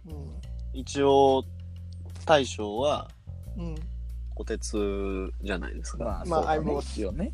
[0.05, 0.31] うん
[0.73, 1.43] 一応、
[2.25, 3.07] 大将は、
[3.57, 3.75] うん
[4.35, 6.23] 虎鉄じゃないですか。
[6.25, 7.31] まあ、相棒一応ね。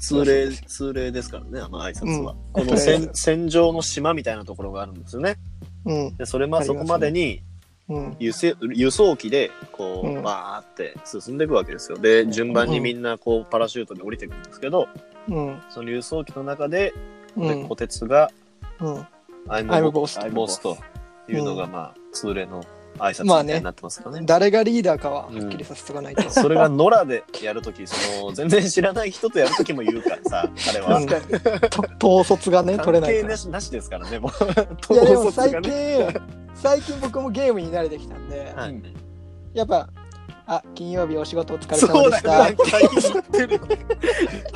[0.00, 2.32] 通例、通例ですからね、あの挨拶は。
[2.32, 5.36] うんこの戦戦場の島みたいなところがあるんですよね。
[5.84, 6.16] うん。
[6.16, 7.42] で、それまあありますねそこまでに
[7.88, 8.16] うん。
[8.18, 11.98] 輸送輸送機で、こう、うんバーって進んでいくわけですよ。
[11.98, 14.88] で、順番にみんなこう、パラシュートで降りてくるんですけど、
[15.28, 15.60] うん。
[15.70, 16.94] その輸送機の中で、
[17.36, 17.62] うん。
[17.64, 18.30] 虎鉄が、
[18.80, 19.06] うん。
[19.48, 20.76] アイム I'm ボ boss ボスと
[21.28, 22.64] いうのが、まあ、通例の
[23.00, 24.22] 挨拶みまあねたいになってますからね。
[24.26, 26.28] 誰がリーダーかははっきりさせとかないと。
[26.30, 30.98] それが野良でやるとき、その、全然知らない人とやるときも言うからさ、彼は。
[30.98, 31.06] うん
[31.98, 33.22] と統率がね、取れ関ないから。
[33.22, 34.30] 係なしなしですからね、も
[34.90, 34.92] う。
[34.94, 35.70] いやでも 統率最がね
[36.12, 36.22] 近、
[36.54, 38.82] 最近僕もゲームに慣れてきたんで、はい
[39.52, 39.88] やっぱ、
[40.52, 42.52] あ、金曜日お仕事お疲れ様でした。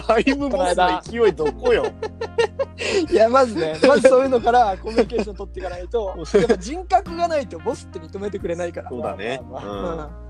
[0.07, 1.87] タイムボスの勢いどこよ。
[3.09, 8.91] いや、まずね、まずそういうのからコミュニケーション取っていかないと、やっぱ人格がないとボスって認めてくれないから。
[8.91, 9.41] そうだね。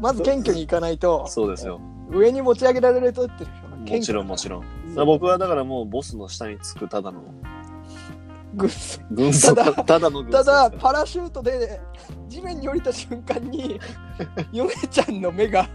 [0.01, 1.81] まず謙虚にいかないとん。、そうですよ。
[2.11, 4.65] 上に持ち上げられるとってもちろんもちろん。
[5.07, 7.23] 僕はだからもうボスの下につくただの
[8.57, 11.81] グッズ軍曹ただただの軍曹ただ、パラシュートで
[12.29, 13.81] 地面に降りた瞬間に、
[14.53, 15.69] ヨネちゃんの目が、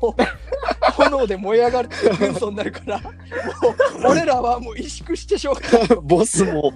[0.00, 3.12] もう、炎で燃え上がる軍曹になるから、もう、
[4.10, 6.72] 俺らはもう萎縮してしょうがボスも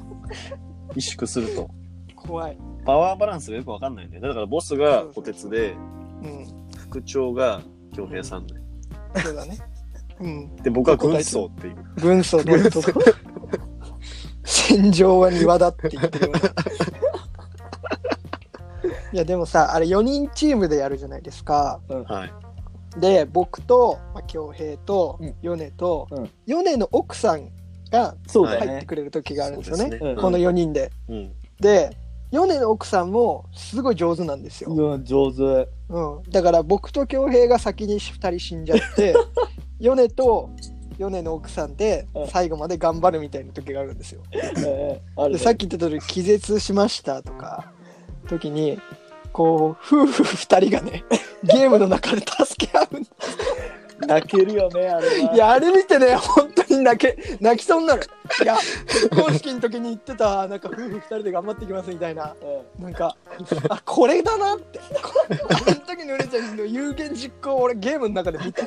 [0.94, 1.68] 萎縮すると。
[2.14, 2.58] 怖い。
[2.84, 5.74] パワーバランスがよくわかんないんで、だからボスが虎鉄で、
[6.22, 6.46] うん、
[6.78, 7.62] 副長が
[7.94, 8.54] 京平さんで。
[9.22, 9.58] そうだね。
[10.20, 10.56] うん。
[10.56, 11.76] で、僕は軍曹っていう。
[12.00, 12.52] 軍曹で
[14.76, 16.52] と戦場は庭だって言ってるような。
[19.12, 23.00] いやでもさあれ4人チームでやるじゃないですかはい。
[23.00, 27.48] で僕とまあ恭平とうん米と、うん米の奥さん
[27.90, 28.86] が入って。
[28.86, 31.32] くれる時があるんですよねそうですうんこの4人でうん。
[31.60, 31.96] で
[32.32, 35.68] 米の奥さんもすごい上手なんですよ、うん、上手。
[35.88, 39.14] うん、だから僕と恭平が先に2人死んじゃって
[39.78, 40.50] 米と
[40.98, 44.22] 米の奥さんでうん最後まで頑張るみたいな時があるんですよ。
[44.32, 47.72] えでさっき言った通り気絶しましたとか
[48.28, 48.78] 時に
[49.32, 51.04] こう夫婦2人がね
[51.44, 53.06] ゲームの中で助け合うん
[54.06, 55.34] 泣けるよね、あれは。
[55.34, 58.02] いやあれ見てね本当に泣け泣きそうになる。
[58.42, 58.56] いや
[58.86, 62.34] 結婚式の時に言ってたなんか夫婦2人で頑張っていきますみたいな。
[62.78, 63.16] うんなんか
[63.70, 64.78] あこれだなって。
[64.78, 64.84] こ
[65.48, 68.66] あの時のうれちゃんの有言実行を俺ゲームの中で見た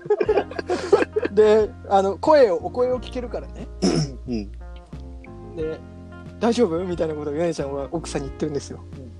[1.32, 3.66] であの声をお声を聞けるからね
[4.28, 4.52] うん。
[5.56, 5.78] で
[6.40, 9.10] 「大丈夫?」みたいなことをヨネちゃんは奥さんに言ってるんですよ、うん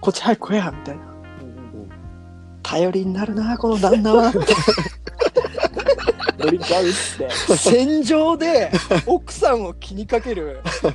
[0.00, 1.02] こっち早く来いやみたいな
[1.42, 1.88] うん
[2.60, 4.38] 頼りになるなこの旦那はって
[6.42, 7.34] 乗り換うって。
[7.56, 8.72] 戦場で
[9.06, 10.88] 奥さんを気にかけるそ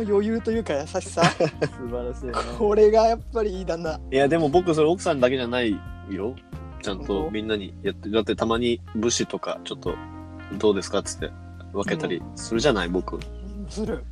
[0.00, 1.46] の余裕というか優しさ素
[1.90, 2.32] 晴らしいね。
[2.58, 6.34] これがやっぱりいい旦那いや、でも僕、それ奥さんだけじゃないよ。
[6.84, 9.94] ちゃんとみんなにやって、だってたまに武士とか、ちょっと、
[10.58, 11.30] どうですかっつって
[11.72, 13.18] 分けたりするじゃない、僕。
[13.70, 14.04] ずる。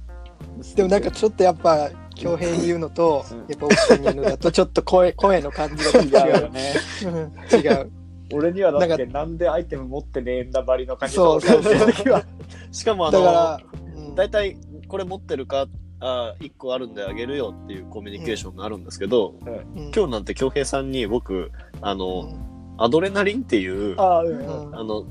[0.75, 3.39] でもなんかちょっとやっぱ恭平に言うのと、 うん。
[3.41, 6.09] やっぱ奥さんに言うのだとちょっと声 声の感じが違う。
[6.09, 6.75] 違うよね。
[7.05, 7.09] う
[7.59, 7.91] ん違う。
[8.33, 11.41] 俺にはだってなんなんでアイテム持ってねえんだばりの感じそう。
[11.43, 12.25] そうそう。
[12.73, 13.61] しかもあだから
[14.01, 14.15] の、、うん。
[14.15, 14.57] 大体、
[14.89, 15.67] これ持ってるか、
[16.01, 19.93] あ1個あるんであげるよっていうコミュニケーションがあるんですけど、うん。
[19.95, 22.52] 今日なんて京平さんに僕、あうの、ん
[22.83, 25.05] アドレナリンっていう、あうんうんの、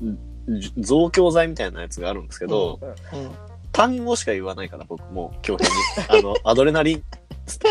[0.60, 3.30] じ増強剤みたいなやつがあるんですけど、うん
[3.72, 5.74] 単語しか言わないから僕もう京平に、
[6.20, 7.02] あの、アドレナリン、
[7.46, 7.68] つって。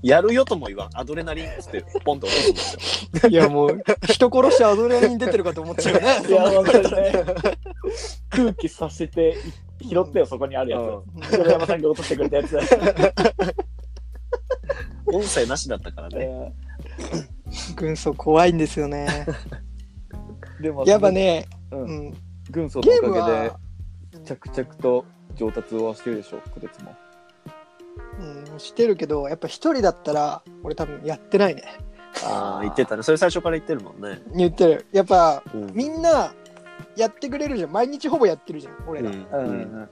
[0.00, 0.90] やるよとも言わん。
[0.94, 2.60] アドレナリンっつってポンと落とすんで
[3.20, 3.30] すよ。
[3.30, 7.24] いやもう人殺してアドレナリン出てるかと思っちゃうよね いや、本当にね。
[8.30, 9.36] 空気させて、
[9.82, 10.78] 拾ってよ、そこにあるや
[11.30, 11.36] つ。
[11.36, 12.56] 黒山さんが落としてくれたやつ。
[15.06, 16.16] 音声なしだったからね。
[16.20, 16.52] え
[17.76, 22.14] 軍曹怖いんですよねー でも、やっぱ、ね、う、うんん、
[22.50, 23.58] 軍曹のおかげでは、
[24.24, 26.94] 着々と上達をしてるでしょ、こてつも。
[28.52, 31.62] うん、してるけどやっぱ一人だったら俺多分やってないね
[32.24, 33.02] ああ、言ってたね。
[33.02, 34.22] それ最初から言ってるもんね。
[34.34, 35.72] 言ってるやっぱうん。
[35.74, 36.32] みんな
[36.96, 39.88] やってくれるじゃん毎日ほぼやってるじゃん俺ら、うんうんうん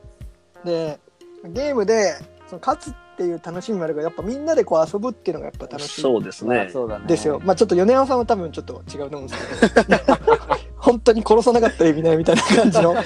[0.65, 1.01] で
[1.45, 2.15] ゲームで
[2.47, 6.69] その勝つっていう楽しみもあるけどやっぱみんなでこう遊ぶっていうのがやっぱ楽しいそうですね。
[6.73, 7.07] そうだね。
[7.07, 7.41] ですよ。
[7.45, 9.97] まあちょっと米山さんは多分ちょっと違うと思うんですけど
[10.77, 13.03] 本当に殺さなかったら意味ないみたいな感じのだ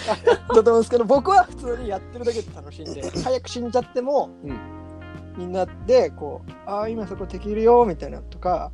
[0.54, 4.58] と思うんですけど僕は普通にやってるだけで楽しいんで早く死んじゃっても、うん
[5.36, 8.72] みんなでこう「ああ今そこ敵いるよ」みたいなとか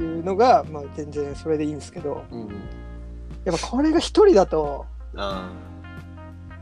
[0.00, 2.48] いうのが、まあ、全然それでいいんですけどうん。
[3.44, 5.50] やっぱこれが一人だとあ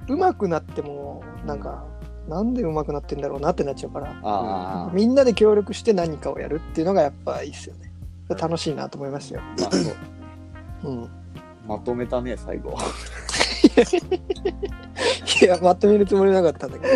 [0.08, 1.84] 上手くなってもなんか
[2.30, 4.88] なんで上手くなってんだろうなってなっちゃうから。
[4.94, 7.90] みんなで協力して何かをやるっていうのがやっぱいいっすよね。
[8.28, 9.42] 楽しいなと思いましたよ。
[9.58, 9.90] まあそ
[10.86, 11.10] ううん。
[11.66, 12.78] まとめたね、最後。
[15.42, 16.92] いや、まとめるつもりなかったんだけど。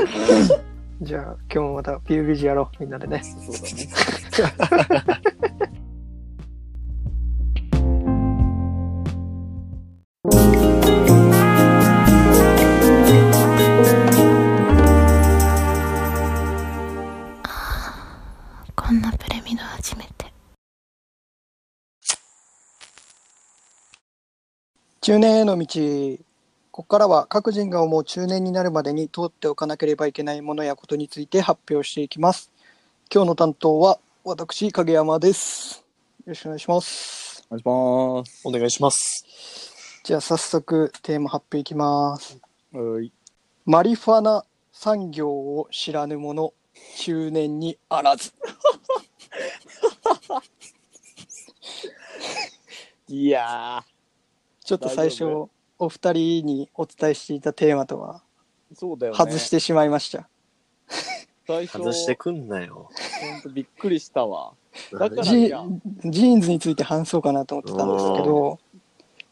[1.03, 3.21] じゃあ、今日もまた PUBG やろう、みんなでね。
[3.25, 3.61] そうだ
[5.11, 5.19] ね。
[25.05, 25.67] 中年への道。
[26.71, 32.51] ここからは各人が思う中年になるまでに通っておかなければいけないものやことについて発表していきます。
[33.13, 35.85] 今日の担当は私、影山です。
[36.25, 37.45] よろしくお願いします。
[37.51, 38.41] お願いします。
[38.47, 39.27] お願いします。
[40.05, 42.41] じゃあ早速テーマ発表いきます。
[42.73, 43.13] はい。
[43.67, 46.55] マリファナ産業を知らぬ者、
[46.97, 48.33] 中年にあらず。
[53.07, 53.85] いや
[54.65, 55.25] ちょっと最初
[55.79, 59.19] お二人にお伝えしていたテーマとはー、そうだよね。
[59.19, 60.27] 外してしまいました。
[61.47, 62.91] 最初、外してくんなよ。
[63.31, 64.55] ほんとびっくりしたわ。
[64.93, 68.59] だからジジーンズについて話そうかなと思ってたんですけど、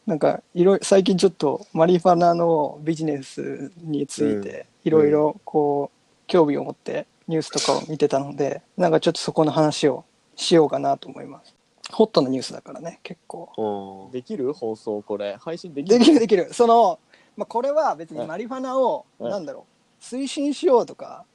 [0.05, 11.52] なんかいろいろ最近ちょっとマリファナのビジネスについていろいろこう興味を持ってニュースとかを見てたので、なんかちょっとそこの話をしようかなと思います。
[11.91, 14.07] ホットなニュースだからね、結構。
[14.07, 14.11] うん。
[14.11, 14.53] できる？
[14.53, 15.37] 放送これ。
[15.39, 15.99] 配信できる？
[15.99, 16.53] できるできる。
[16.53, 16.99] その、
[17.35, 19.65] まあ、これは別にマリファナを、うんなんだろ
[19.99, 21.25] う、推進しようとか。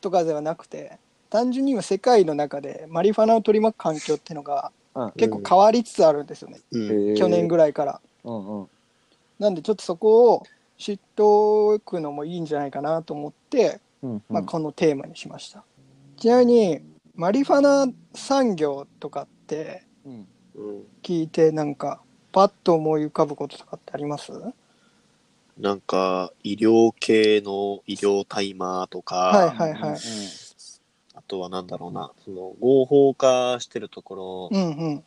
[0.00, 0.98] とかではなくて
[1.30, 7.14] 単純に今世界の中でマリファナを取り巻く環境っていうのがうん結構変わりつつあるんですよね、うん。
[7.14, 7.66] 去年ぐらい。
[7.66, 8.68] らいからうんうん。
[9.38, 10.42] なんでちょっとそこを
[10.78, 15.62] 知っておくのもいいんじゃないかなと思って、うんうんまあ、このテーマにしました
[16.16, 16.80] ちなみに
[17.14, 19.82] マリファナ産業とかって
[21.02, 24.30] 聞いてなんかパッと思い浮かぶこととかってあります？
[25.58, 29.98] なんか、医療系の医療タイマーとか、はいはいはい。
[31.14, 35.04] あとはなんだろうな、その合法化してるところうんうん。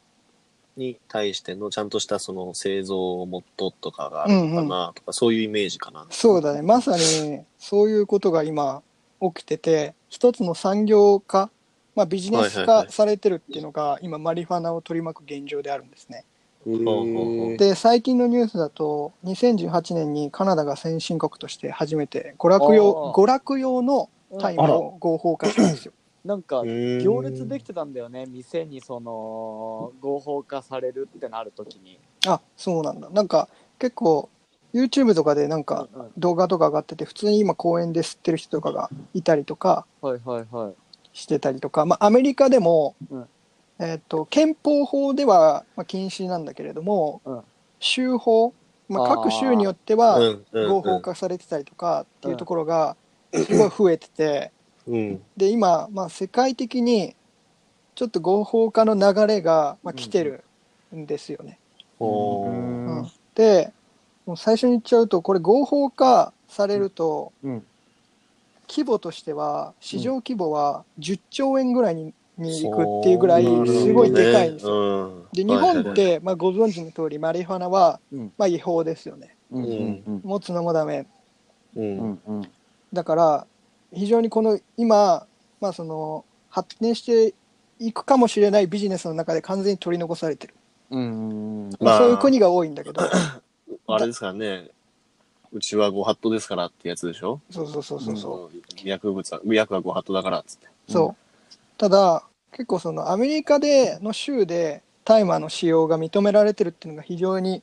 [0.76, 6.06] に対してのちゃんとしたその製造元とかがあるのかなとか、そういうイメージかな。
[6.10, 6.62] そうだね。
[6.62, 8.82] まさにそういうことが今
[9.22, 11.50] 起きてて一つの産業化、
[11.96, 16.26] まあ、ビジネス化されてるっていうのが今マリファナを取り巻く現状であるんですね。
[17.58, 25.94] で最近のニュースだと2018年にカナダが先進国として初めて娯楽用娯楽用の大麻を合法化したんですよ。
[26.24, 28.28] なんか、うん行列できてたんだよね。
[28.28, 32.00] 店にその、合法化されるってなるときに。
[32.28, 33.50] あそうなんだなんか
[33.80, 34.30] 結構
[34.74, 40.74] YouTube とかでなんか動画とか上がってて普通に今公園で吸ってる人とかがいたりとかはいはいはい。
[41.14, 43.28] してたりとか、まあ、アメリカでも、うん。
[43.80, 47.42] えー、と憲法法では、まあ、禁止なんだけれども、うん。
[47.80, 48.54] 州法、
[48.88, 50.20] まあ、各州によっては
[50.54, 52.96] 合法化されてたりとかっていうところが
[53.34, 54.52] すごい増えてて
[54.88, 55.22] うん。
[55.36, 57.16] で今、まあ、世界的に
[57.96, 60.44] ちょっと合法化の流れが、まあ、来てる
[60.96, 61.58] んですよね。
[62.00, 63.12] うん。
[63.36, 63.74] で
[64.26, 67.66] もう最初に言っちゃうとこれ合法化されると、うん
[68.72, 75.08] 規模としては市場規模は10兆円ぐらいにに行くっていうぐらいすごいでかいんですよ。
[75.10, 75.26] うん。
[75.34, 78.34] で日本っはいて、まあ、ご存知の通りマリファナは、うん。
[78.38, 79.36] まあ、違法ですよね。
[79.52, 81.06] うんうんう持つのもダメ。
[81.76, 82.00] うん。
[82.00, 82.52] うんうん。
[82.94, 83.48] だから
[83.94, 85.28] 非常にこの今、
[85.60, 87.36] まあ、その発展して
[87.80, 90.56] いくかもしれないビジネスの中で完全に取り残されてる、
[90.90, 91.98] うんうんまあ。
[92.00, 93.02] そういう国が多いんだけど。
[93.88, 94.70] あれですからね。
[95.54, 97.42] うちはご法度ですからってやつでしょ？
[97.50, 98.88] そうそうそうそうそう、うん。
[98.88, 100.68] 薬物は、薬はご法度だからっつって。
[100.88, 101.54] そう。
[101.78, 107.62] ただ結構そのアメリカでの州で大麻の使用が認められてるっていうのが非常に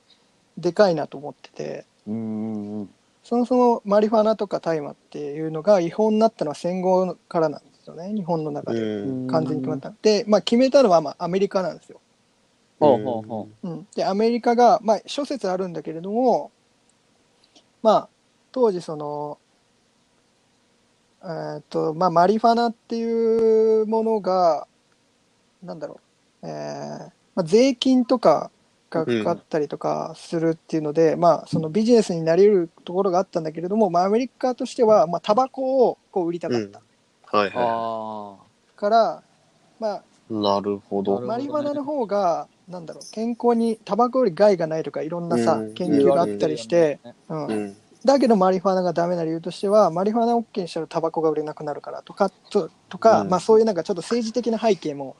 [0.56, 1.84] でかいなと思ってて。
[2.06, 2.90] うんうん
[3.24, 8.10] そもそもマリファナとか大麻っていうのが違法になったのは戦後からなんですよね。
[8.14, 9.26] 日本の中でうん。
[9.26, 12.00] 完全に決まったで、まあ、決めたのはまあアメリカなんですよ、
[12.80, 16.50] ほうほうほうん、でアメリカが、まあ、諸説あるんだけれども
[17.82, 18.08] まあ
[18.52, 19.38] 当時その
[21.22, 24.66] えーっとまあマリファナっていうものが
[25.62, 26.00] なんだろ
[26.42, 26.98] う、えー
[27.34, 28.50] まあ、税金とか
[28.90, 36.80] がかかったりとかするっていうので、まあそのビジネスになり得るところがあったんだけれども、まあ、アメリカとしてはまあタバコをこう売りたかった
[37.36, 38.48] はいあはあ
[38.78, 39.22] から、
[39.80, 40.34] まあい。
[40.34, 41.20] なるほど。
[41.20, 47.76] マリファナの方がなんだろう健康にタバコより害がないとかいろんなさ、うん研究があったりして、うんうん。
[48.04, 55.16] だけどマリファナがダメな理由としてはマリファナ OK にしたらタバコが売れなくなるからとかととか、うんまあ、そういうなんかちょっと政治的な背景も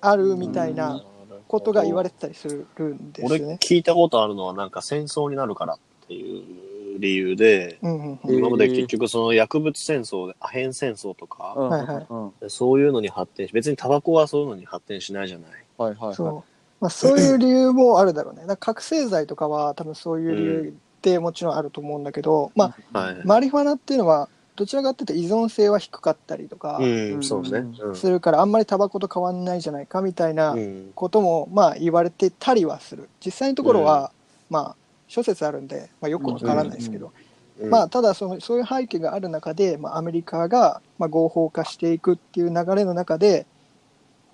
[0.00, 1.02] あるみたいな
[1.48, 3.58] ことが言われてたりするんです俺よね。
[3.60, 5.78] 聞いたことあるのはなんか戦争になるからっ
[6.08, 15.50] ていう理由で、うんうんえー今まで結局その薬物戦争でアヘン戦争とか、うんはいはいうんそういうのに発展し別にタバコはそういうのに発展しないじゃない。
[15.78, 16.14] はいはいはい。
[16.14, 16.55] そう。
[16.80, 18.44] まあ、そういう理由もあるだろうね。
[18.46, 23.16] だ覚醒剤とかは多分そういう理由ってもちろんあると思うんだけど、まあ、はい。
[23.24, 27.62] マリファナっていうのはどちらかっていうと依存性は低かったりとかうん、そうで
[27.94, 30.92] するからあんまりタバコと変わんないじゃないかみたいなうん。
[30.94, 33.08] こともまあ言われてたりはする。
[33.24, 34.10] 実際のところは、
[34.50, 34.76] まあ
[35.08, 37.12] 諸説あるんで、まあ、よくわからないですけど、
[37.60, 37.70] うん。
[37.70, 43.46] まあただそのそういう背景がある中で、まあ、アメリカがまあ合法化していくっていう流れの中で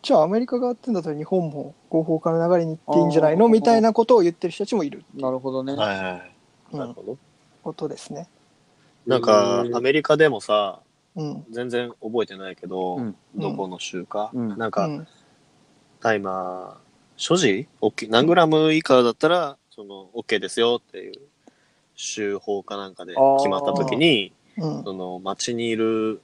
[0.02, 3.48] じゃあアメリカがやってんだったら日本も合法化の流れに行っていいんじゃないの？
[3.48, 5.74] みたいなことを言ってる人たちもいるなるほどね。
[5.74, 6.32] はいはい。
[6.72, 7.18] うんなるほど。
[7.62, 8.28] ことですね。
[9.06, 10.80] なんかアメリカでもさ、
[11.14, 15.06] うん全然覚えてないけど、うんどこの州か、うんなんか、うん
[16.00, 16.76] タイマー、
[17.16, 18.10] 所持 ?OK。
[18.10, 21.12] 何グラム以下だったら、その、OK ですよっていう、
[21.94, 26.20] 州法かなんかで決まった時に、うんその、町にいる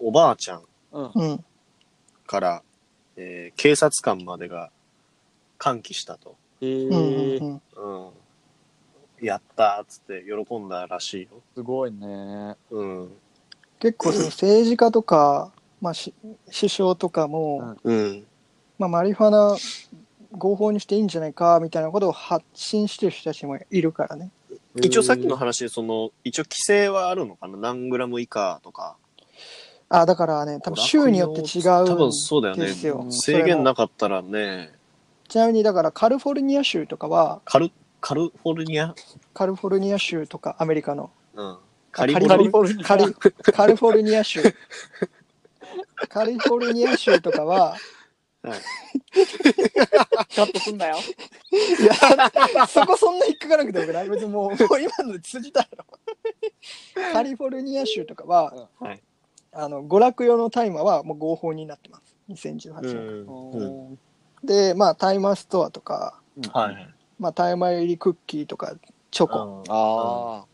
[0.00, 1.10] おばあちゃんうん。
[1.16, 1.44] うん
[2.26, 2.62] から、
[3.16, 4.70] えー警察官までが
[5.58, 6.36] 歓喜したと。
[6.60, 8.10] えうんうんー、うんうん。
[9.24, 11.28] やったーっつって喜んだらしいよ。
[11.54, 12.56] すごいね。
[12.70, 13.12] うん。
[13.78, 16.12] 結構その政治家とか、まあ、し
[16.46, 18.26] 首相とかも、うんうん。
[18.78, 19.56] まあ、マリファナ
[20.32, 24.30] 合法にしていいんじゃないかみたいなことを発信してる人たちもいるからね。
[24.82, 27.56] 一応さっきの話で、その、一応規制はあるのかな？
[27.56, 28.96] 何グラム以下とか。
[29.96, 32.66] あだからね多分州によって違うん多分そうだよね。
[32.66, 33.06] ですよ。
[33.10, 34.72] 制限なかったらね、
[35.28, 37.70] ちなみにだからカリフォルニア州とかはカル、
[38.00, 38.94] カルフォルニア？
[39.32, 41.10] カリフォルニア州とかアメリカの。
[41.34, 41.58] うん。
[41.92, 44.40] カリフォルフォルカリカリフォルニア州。
[46.08, 47.76] カリフォルニア州とかは
[48.42, 48.50] カ
[50.42, 50.96] ットすんだよ。
[51.52, 54.08] いやそこそんな引っかからなくてよくない？
[54.08, 55.84] 別にもうもう今ので通じたやろ。
[57.12, 59.02] カリフォルニア州とかは、はい
[59.54, 62.82] あの娯楽用の大麻はもう合法になってます2018う
[63.52, 63.88] 年、ん。
[63.90, 63.98] うん。
[64.44, 66.20] でまあ大麻ストアとか、
[66.52, 66.88] はい。
[67.18, 68.74] まあ、大麻入りクッキーとか
[69.10, 70.44] チョコあ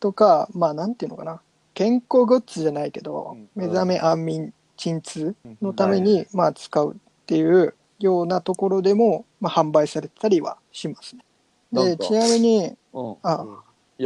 [0.00, 1.40] とか、まあなんていうのかな
[1.74, 5.48] 健康グッズじゃないけど、うん目覚め安眠鎮痛あ。
[5.62, 11.24] のために、まあ使うっていうようなところでも、まあ、販売されてたりはしますね。
[11.72, 13.16] でちなみにうん。
[13.22, 13.46] あ、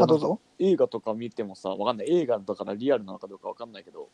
[0.01, 0.41] あどうぞ。
[0.65, 2.11] 映画とか見てもさ、わかんない。
[2.11, 4.09] 映画だからリアルなのかどうかわかんないけど、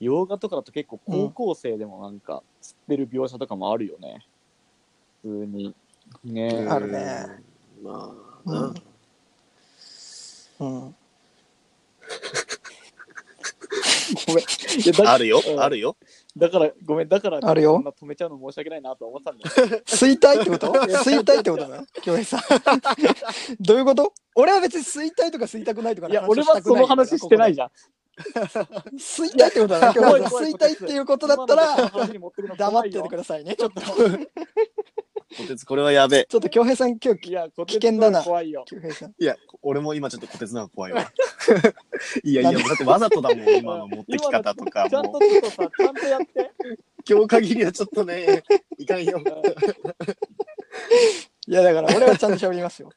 [0.00, 4.24] 洋画とかだと結構高校生でもなんか、吸ってる描写とかもあるよね。
[5.22, 5.74] 普通に。
[6.24, 7.26] ねあるね。
[7.82, 8.74] まあ、うんな
[10.60, 10.80] うん、
[14.26, 14.42] ごめ
[15.04, 15.08] ん。
[15.08, 15.96] あるよう、んあるよ。
[16.38, 17.08] だから、ごめん。
[17.08, 17.74] だから、あるよ。
[17.74, 19.82] そんな止めちゃうの申し訳ないなと思ってたんだよ。
[19.86, 20.72] 吸いたいってこと？
[20.72, 21.68] 吸いたいってことだ。
[21.68, 22.40] な京平さん。
[23.60, 24.12] どういうこと？
[24.36, 27.70] 俺は別に吸いたいとか吸いたくないとかいや、俺はその話してないじゃん。
[28.98, 31.76] 吸いたいってことだな京平さん吸いたいっていうことだったら
[32.56, 33.54] 黙っててくだださいね。
[33.54, 33.80] ちょっと
[35.36, 36.26] こてつ、これはやべえ。
[36.28, 38.64] ちょっと京平さん今日いや、こ危険だな怖いよ。
[38.66, 41.02] 京平さんいや、俺も今ちょっとこてつの方が怖いわ。
[42.24, 44.88] いやいや、だってわざとだもん、今の持ってき方とか。
[44.88, 46.50] ちゃんともうちょっとさ、ちゃんとやって。
[47.08, 48.42] 今日限りはちょっとね、
[48.78, 49.22] いかんよ。
[51.46, 52.90] いやだから俺はちゃんと喋りますよ。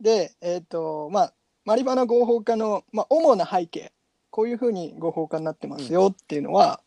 [0.00, 1.34] で、えっ、と、まあ、
[1.64, 3.92] マリファナ合法化の、まあ、主な背景、
[4.30, 6.80] こういうふうに合法化になってますよっていうのは、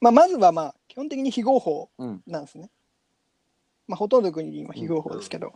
[0.00, 2.22] まあ、まずはまあ、基本的に非合法うん。
[2.26, 2.70] なんですね。
[3.86, 5.52] まあ、ほとんどの国に今非合法ですけど。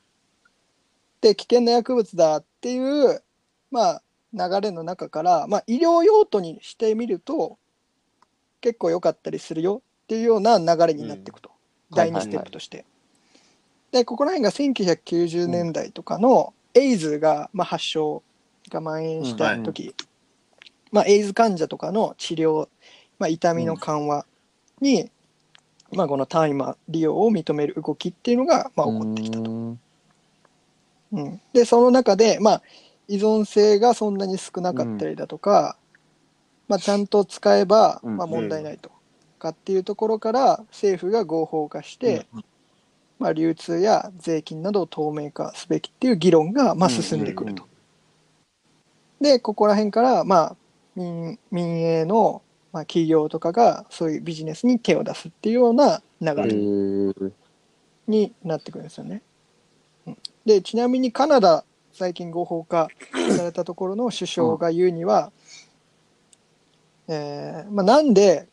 [1.20, 3.22] で、危険な薬物だっていう、
[3.70, 4.02] まあ、
[4.32, 7.58] 流れの中から、まあ、医療用途にしてみると、
[8.60, 11.50] 結構良かったりするよっていうような流れになっていくと。
[11.90, 11.96] うん。
[11.96, 12.84] 第2ステップとして。
[13.90, 18.22] で、ここら辺が1990年代とかのエイズが、まあ、発症
[18.70, 19.94] が蔓延した時、
[20.92, 22.68] まあ、エイズ患者とかの治療、
[23.18, 24.26] まあ、痛みの緩和
[24.80, 25.10] に、
[25.92, 29.50] まあ、この大麻利用を認める動きっていうのが、まあ、起こってきたと。
[29.50, 29.80] うん。
[31.12, 32.62] うん、でその中で、まあ、
[33.08, 35.76] 依存性がそんなに少なかったりだとか、
[36.68, 38.16] まあ、ちゃんと使えば、うん。
[38.16, 38.90] まあ、問題ないと。
[39.38, 42.26] かっていうところから政府が合法化して、
[43.18, 47.66] まあ、流通や税金などを透明化すべきっていう議論が、まあ、進んでくると。
[49.20, 50.56] でここら辺から、まあ、
[50.94, 52.42] 民民営の、
[52.78, 57.32] まあ、企業とかがそういうビジネスに手を出すっていうような流へれー
[58.06, 59.20] になってくるんですよね。
[60.06, 60.18] うん。
[60.46, 62.88] でちなみにカナダ最近合法化
[63.36, 65.32] されたところの首相が言うには、
[67.08, 68.46] えーまあ、なんで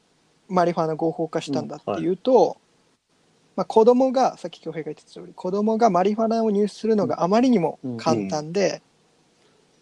[0.48, 2.58] マリファナ合法化したんだっていうと、
[3.56, 8.82] まあ、子供がさっき恭平が言ってた通り子供がマリファナを入手するのがあまりにも簡単で、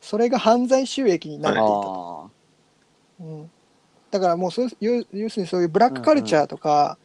[0.01, 2.29] それが犯罪収益になっていたと、
[3.21, 3.51] あうん、
[4.13, 6.99] だからもうそういう要要するにそういうブラックカルチャーとか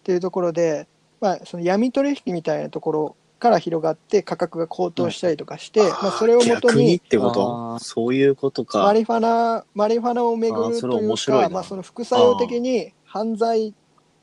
[0.00, 0.88] っていうところで、
[1.20, 8.92] まあ、その闇取引みたいなところから広がって価格が高騰したりとかして、まあ、それをもとに逆にってこあとーそういうことマか。
[8.92, 13.72] リファナマリファナをめぐあーそれるというかまあ、その副作用的に犯罪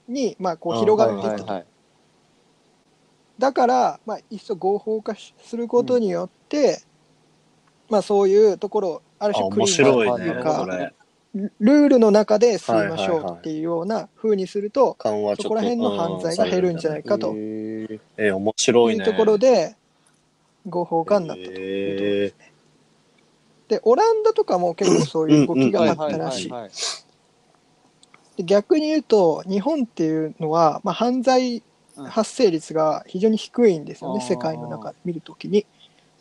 [0.10, 1.18] にまあこう広があ。
[1.18, 1.66] っていったと、はいはい。
[3.40, 6.82] だから、まあ、いっそ合法化しすることによって、
[7.90, 10.44] まあ、そういうところをあるあ、種クリーンというね。
[10.44, 10.94] かそれ。
[11.36, 15.44] ルルールの中で吸いましょうっていうような風にすると、緩和ちょっと。
[15.44, 19.06] そこら辺の犯罪が減るんじゃないかとえー、面白いね。
[19.06, 19.76] いうところで
[20.68, 22.52] 合法化になったということえですね。
[23.68, 26.52] でオランダとかも結構そういう動きがあったらしい。
[28.38, 31.64] で逆に言うと日本っていうのは、まあ、犯罪
[31.96, 35.66] 発生率が非常に低いんですよね、うん世界の中で見るときに、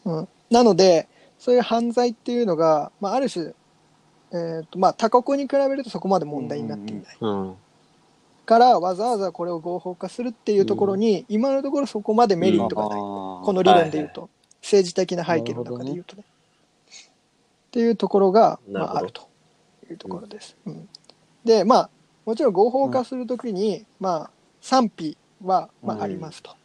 [0.05, 0.29] うん。
[0.51, 1.09] なので
[1.39, 3.53] そういう犯罪っていうのが、まあ、ある種、
[4.35, 7.05] えーとまあ、他国に比べるとそこまで問題になっていない。
[7.21, 7.55] ーうん。
[8.45, 14.29] からわざわざこれを合法化するっていうところに、今のところそこまでメリットがない、ここの理論で言うと、
[14.61, 16.25] 政治的な背景の中で言うとね。
[16.25, 19.29] っていうところが、まあ、あると
[19.89, 20.57] いうところです。
[20.67, 20.89] うん
[21.45, 21.91] で、まあ、
[22.25, 24.31] もちろん合法化するときに、まあ、
[24.61, 26.57] 賛否は、まあ、うんありますと。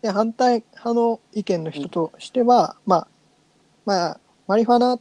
[0.00, 3.08] で、反対派の意見の人としては、まあ、
[3.84, 4.98] まあ、マリファナ、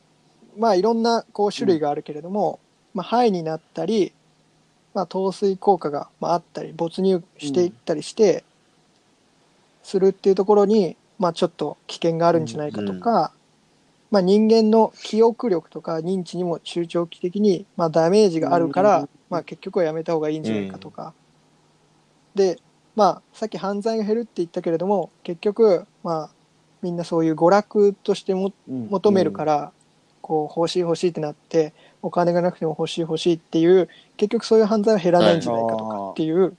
[0.58, 2.60] まあ、いろんなこう種類があるけれども、
[2.94, 4.14] まあ、肺になったり、
[4.94, 8.44] まあ、透水効果がまああったり、没入していったりして、
[9.84, 13.32] するっていうところに、まあ、ちょっと危険があるんじゃないかとか、
[14.10, 19.10] まあ、人間の記憶力とか認知にも中長期的にまあダメージがあるから、うん。
[19.30, 21.14] まあ、結局はやめた方がいいんじゃないかとか、
[22.36, 22.60] で、
[22.96, 26.30] まあ、さっき犯罪が減るって言ったけれども結局、まあ、
[26.82, 29.72] みんなそういう娯楽としても求めるから、
[30.32, 36.56] こう欲しい欲しいってなってお金がなくても欲しい欲しいっていう結局そういう犯罪は減らないんじゃないかとかっていう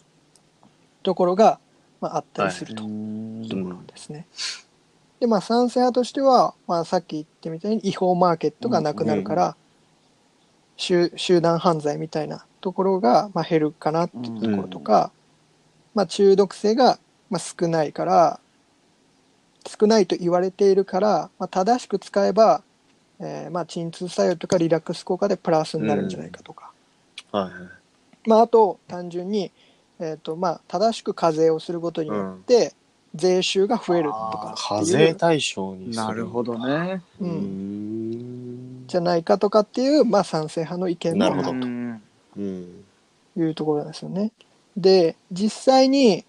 [1.03, 1.59] ところが、
[1.99, 2.85] まあ、あったりすると。
[2.85, 4.27] うんところですね。
[5.21, 9.57] で、まあ、賛成派としては、まあ、さっき言ってみたいに違法マーケットがなくなるから、
[10.77, 15.13] 集集団犯罪みたいなところが、まあ、減るかなっていうところとか、
[15.95, 16.99] まあ、中毒性が、
[17.31, 18.39] まあ、少ないから、
[19.67, 22.63] 少ないと言われているから、まあ、正しく使えば、
[23.25, 26.73] えーまあ、鎮痛作用とかリラックス効果でプラスになるんじゃないかとか、
[27.31, 27.53] はいはい。
[28.29, 29.53] まあ、あと単純に、
[30.01, 32.75] えーとまあ、正しく課税をすることによって、
[33.15, 36.07] 税収が増えるとか課っていう税対象にする。
[36.07, 37.03] なるほどね。
[37.21, 38.87] う、うんん。
[38.89, 41.43] じゃないかとかっていう、まあ、賛成派の意見もある。
[42.35, 42.41] と
[43.41, 44.33] いうところなんですよね。
[44.77, 46.25] で実際に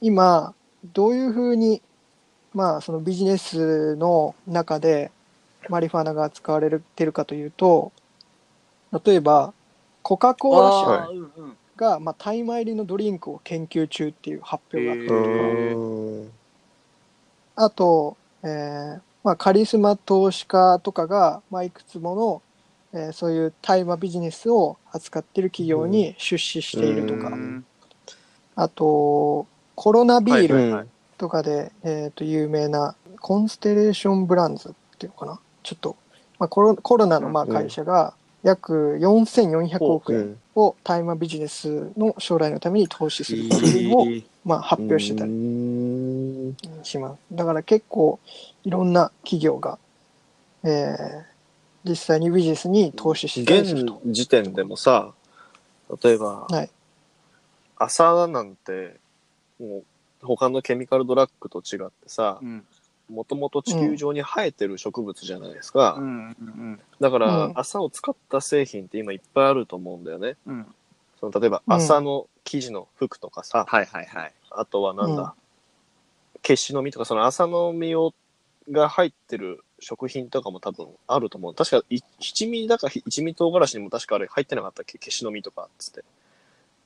[0.00, 0.52] 今
[0.92, 1.80] どういうふうに、
[2.52, 5.10] まあ、そのビジネスの中で
[5.68, 7.92] マリファナが使われてるかというと
[9.04, 9.52] 例えば
[10.02, 11.44] コカ・コーラ社
[11.76, 16.30] が、まあ、大麻入りのドリンクを研究中っていう発表があったりと
[17.56, 22.42] か、あと、えーまあ、カリスマ投資家とかが、まあ、いくつもの、
[22.92, 27.64] えーそういう大麻ビジネスを扱っている企業に出資しているとか、うん。
[28.54, 30.86] あとコロナビールはいはいはい。
[31.18, 35.96] とかで、えー、と有名なコンステレーションブランズっていうのかなちょっと、
[36.38, 44.06] まあ、コロコロナのまあうん会社が約4400億円うんを大麻ビジネスの将来のために投資するっていうのを、
[44.44, 47.18] まあ、発表してたりうんします。
[47.32, 48.20] だから結構
[48.62, 49.78] いろんな企業が、
[50.62, 51.34] えー
[51.84, 54.00] 実際にビジネスに投資してたりする現と。
[54.06, 55.12] 時点でもさ、
[56.02, 56.70] 例えば、はい。
[57.76, 58.96] 朝なんて、
[59.60, 59.84] もう
[60.22, 62.64] 他のケミカルドラッグと違ってさう、ん
[63.14, 65.94] もともと地球上に生えてる植物じゃないですか。
[65.98, 67.52] うんうんだから、うん。
[67.54, 70.36] 朝を使った製品って今いっぱいあると思うんだよね。
[70.46, 70.66] うん。
[71.18, 71.74] その例えば、うん。
[71.74, 74.32] 朝の生地の服とかさ、はいはいはい。
[74.50, 75.32] あとはなんだ、うん。
[76.42, 78.14] 消しの実とか、その朝の実を
[78.70, 81.54] が入ってる食品とかも多分あると思う。
[81.54, 84.98] 確か、い七味だか一味唐辛子にも確かあれ入ってなかったっけ？
[84.98, 86.04] 消しの実とかっつって。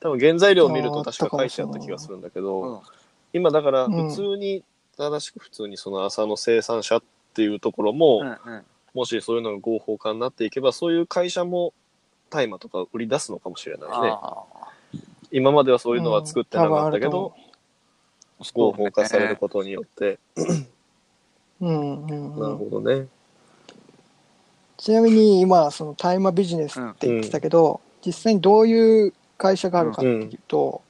[0.01, 2.81] 多分原材料を見ると確か書いてあった気がするんだけど、うん。
[3.33, 4.09] 今だからうん。
[4.09, 4.65] 普通に、
[4.99, 8.65] 正しく普通にその朝の生産者っていうところも、うんうん。
[8.95, 11.73] もしそういうのが合法化になっていけば、そういう会社も
[12.31, 13.95] 大麻とか売り出すのかもしれないね。
[14.13, 14.43] あ
[15.31, 17.13] 今まではそういうのは作ってなかったけうん
[18.55, 20.19] 合法化されることによって、
[21.61, 23.07] うんうんうなるん、ほどね。
[24.77, 30.83] ちなみに今、その大麻ビジネスって言ってたけど、実際にどういう会社があるかっていうと、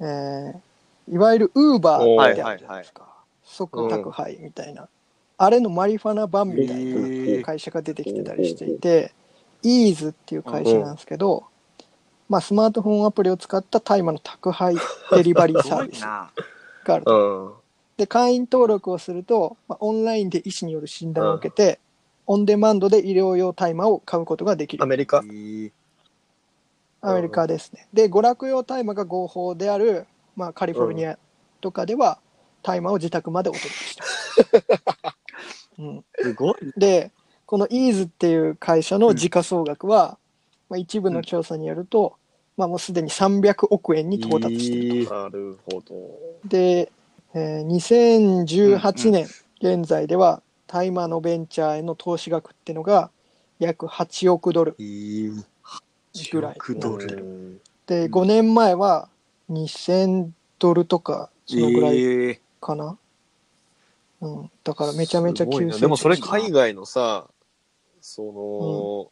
[0.00, 0.69] えー
[1.08, 3.08] いわゆるウーバーおーってあるじゃないですか。
[3.42, 4.88] 即宅配みたいな。
[5.38, 9.12] あれのマリファナ版みたいへなー会社が出てきてたりしていて、
[9.62, 11.44] イーズっていう会社なんですけど、
[12.28, 14.76] まあスマートフォンアプリを使った大麻の宅配
[15.12, 16.02] デリバリーサービス。
[16.02, 16.30] が
[16.84, 17.56] あるうと。
[17.56, 17.60] ん。
[17.96, 21.80] で、会員登録をすると、まあ、オンラインで医師による診断を受けて、
[22.26, 24.86] オンデマンドで医療用大麻を買うことができるア。
[24.86, 25.22] メリカ
[27.02, 27.88] アメリカですね。
[27.92, 30.06] で、娯楽用大麻が合法である、
[30.40, 31.18] まあ、カリフォルニア
[31.60, 32.18] とかでは、
[32.62, 35.70] 大麻を自宅までお届けしてます。
[35.78, 36.54] うん、すごい。
[36.78, 37.10] で、
[37.44, 40.18] このイーズっていう会社の時価総額は、
[40.70, 42.16] まあ、一部の調査によると、
[42.56, 45.14] まあ、もうすでに300億円に到達していると。
[45.14, 45.94] なるほど。
[46.46, 46.90] で、
[47.34, 49.26] えー2018年
[49.60, 53.10] 現在では、大麻のベンチャーへの投資額っていうのが
[53.58, 54.74] 約8億ドル
[56.32, 56.54] ぐらい。
[56.54, 57.60] 10億ドルル。
[57.86, 59.10] で、5年前は
[59.50, 62.40] 2000ドルとか、そのぐらいええ。
[62.60, 62.96] かな？
[64.20, 64.50] うん。
[64.64, 67.28] だからめちゃめちゃすごい急成長なでもそれ海外のさ、
[68.00, 69.10] その、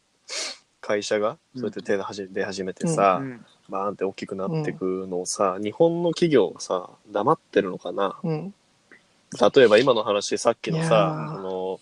[0.80, 3.44] 会社がそうやって手で始め出始めてさ、うん。
[3.68, 8.16] バーンって大きくなっていくのをさ、日本の企業がさ、黙ってるのかな？
[8.22, 8.54] うん。
[9.54, 11.80] 例えば今の話、さっきのいやさ、の、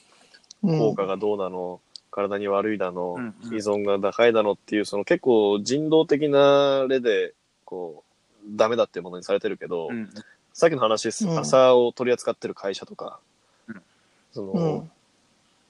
[0.63, 0.79] うん。
[0.79, 1.81] 効果がどうなの、
[2.11, 3.35] 体に悪いだの、うん。
[3.45, 4.53] うん依存が高いだの？
[4.53, 7.35] っていう、その結構人道的な例で、
[7.65, 8.06] こう、
[8.47, 10.11] ダメだっていうものにされてるけど、うん
[10.53, 13.21] さっきの話、うん朝を取り扱ってる会社とか、
[13.69, 13.83] うん
[14.33, 14.91] その、うん。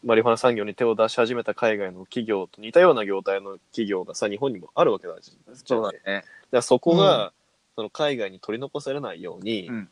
[0.04, 5.56] マリファナ産業に手を出し始めた海外の企業と似たような業態の企業がさ、日本にもあるわけだじゃん。
[5.56, 5.98] そうだね。
[6.04, 7.32] だからそこが、
[7.74, 9.88] その海外に取り残されないように、うん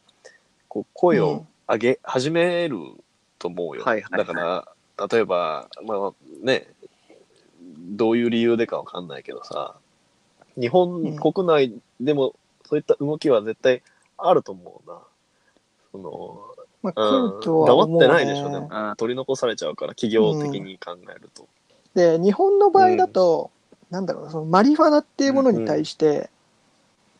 [0.69, 2.77] こう声をうん上げ始める
[3.39, 3.85] と思うよ。
[3.85, 6.13] はいはいはいだから、例えば、まあ
[6.43, 6.69] ね、
[7.79, 9.77] どういう理由でかわかんないけどさ、
[10.61, 12.35] 日本国内でも
[12.69, 13.83] そういった動きは絶対
[14.17, 14.99] あると思うな。
[15.93, 16.41] その、
[16.83, 17.31] まあ、うん。
[17.33, 18.07] 来るとは思う、ね。
[18.07, 18.69] 黙ってないでしょ、でも。
[18.71, 18.97] うん。
[18.97, 21.49] 取り残されちゃうから、企業的に考えると。
[21.95, 23.51] で、日本の場合だと、
[23.91, 26.31] なんだろうな、そのマリファナっていうものに対して、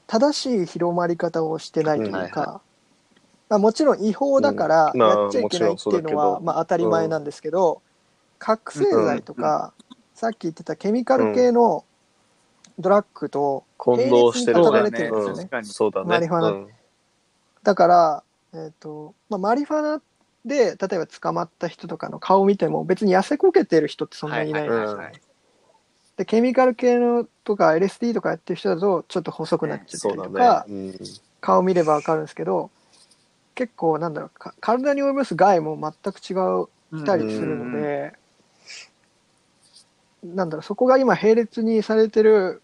[0.07, 2.15] 正しい広まり方をしてないといううん。
[2.15, 2.61] はいか、
[3.49, 6.41] まあ、もちろん違法だからやっちゃいけないっていうのはど。
[6.41, 7.83] まあ当たり前なんですけど、
[8.39, 9.73] 覚醒剤とか、
[10.15, 11.85] さっき言ってたケミカル系の
[12.79, 14.91] ドラッグと混同してるね。
[14.91, 15.65] てるんですよね。
[15.65, 16.07] そうだね。
[16.09, 16.69] マリファナうん
[17.63, 18.23] だから、
[18.53, 20.03] えっ、と、まあ、マリファナ
[20.45, 24.69] で、例えば捕まった人とかの顔見ても、別に痩せこけてる人ってそんなにいない。
[24.69, 25.21] はいはいはいはい
[26.17, 30.75] で、ケミカル系のとか LSD とかやってる人だと、ちょっと細くなっちゃったりとか、ね。
[30.75, 30.99] うん
[31.41, 32.71] 顔見ればわかるんですけど、
[33.55, 38.15] 結構なんだろう、か体に及ぼす害も全く違う、たりするので、
[40.23, 42.63] なんだろう、そこが今並列にされてる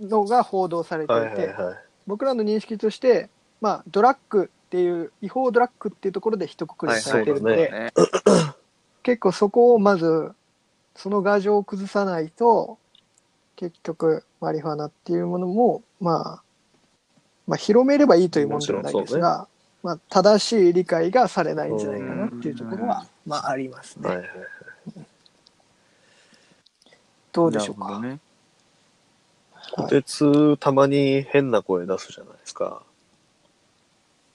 [0.00, 1.78] のが報道されていて、はいはいはい。
[2.06, 3.28] 僕らの認識として、
[3.60, 7.92] まあ、ドラッグっていう、違法ドラッグっていうところで一括りにされてるので、はいね
[9.02, 10.32] 結構そこをまず、
[10.94, 12.78] その牙城を崩さないと、
[13.56, 16.42] 結局、マリファナっていうものも、まあ、
[17.46, 19.48] まあ、広めればいいというものではないですが、
[19.82, 24.08] まあ、正しい理解がされないんじゃないかなっていうところは、まあ、ありますね。
[24.08, 24.26] はいはい。
[27.32, 27.84] どうでしょうか？
[27.84, 28.20] なるほどね。
[29.72, 32.82] こてつ、たまに変な声出すじゃないですか。
[32.82, 32.90] あ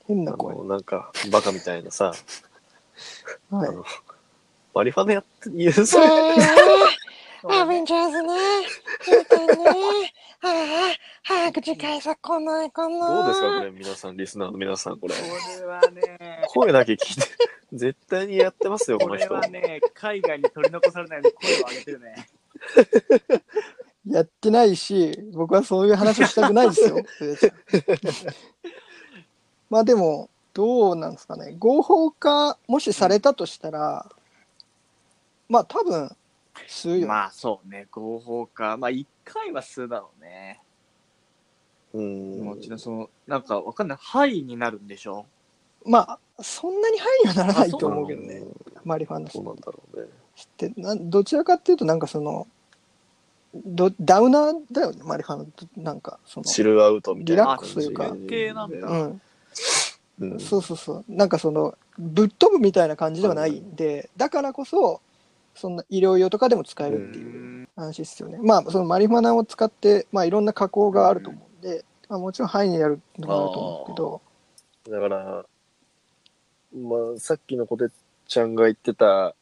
[0.07, 0.55] 変な声。
[0.55, 2.13] の、なんか、バカみたいなさ、
[3.49, 3.71] はいあ。
[3.71, 3.83] の、
[4.73, 6.05] マリファナやって、言うそれ、
[7.49, 8.33] アベンジャーズね。
[9.07, 10.13] 言うてね。
[10.41, 13.15] ああ、早く次回さ、来ないかな。
[13.15, 15.13] どうですかこれ、皆さん、リスナーの皆さん、これ。
[15.15, 15.21] こ
[15.59, 17.27] れはね、声だけ聞いて、
[17.73, 19.33] 絶対にやってますよ、ここれの人。
[19.33, 22.27] はね、海外に取り残されないように声を上げてるね。
[24.07, 26.97] やってないし、僕はそういう話をしたくないですよ。
[29.69, 31.55] まあでも、どうなんですかね。
[31.59, 34.09] 合法化、もしされたとしたら、
[35.49, 36.15] まあ多分、
[36.67, 37.07] 吸うよ。
[37.07, 38.77] まあそうね、合法化。
[38.77, 40.61] まあ一回は吸うだろうね。
[41.93, 42.39] うん。
[42.41, 43.97] もちろんその、なんかわかんない。
[43.99, 45.25] ハイになるんでしょ？
[45.85, 45.99] ま
[46.37, 48.35] あ、そんなにハイにはならないと思うけどね。
[48.35, 50.05] うんマリファナそうなんだろうね。
[50.05, 52.47] ってなんどちらかっていうと、なんかその、
[53.65, 55.65] どダウナーだよね、マリファナって。
[55.77, 57.89] なんか、その、チルアウトみたいな感じ。
[57.89, 59.21] リラックスというかんだうん。
[60.19, 60.39] うん。
[60.39, 61.05] そうそうそう。
[61.07, 65.01] なんかその、ぶっ飛ぶみたいな感じではないんで、だからこそ、
[65.55, 68.39] そんな医療用とかでも使えるっていう話ですよね。
[68.41, 74.21] まあ、そのマリファナを使って、まあいろんな加工があると思うんで、まあもちろん範囲にやるのもあると思うけど、
[74.89, 75.45] だから、
[76.73, 77.87] まあ、さっきのこてっ
[78.27, 79.33] ちゃんが言ってた、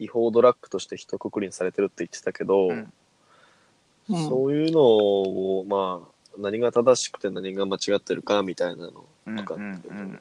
[0.00, 2.92] 違法ドラッグとして一括りにされてるって言ってたけど、うん。
[4.08, 4.28] うん。
[4.28, 10.20] そういうのを、まあ、何が正しくて何が間違ってるかみたいなのうんとかうんうん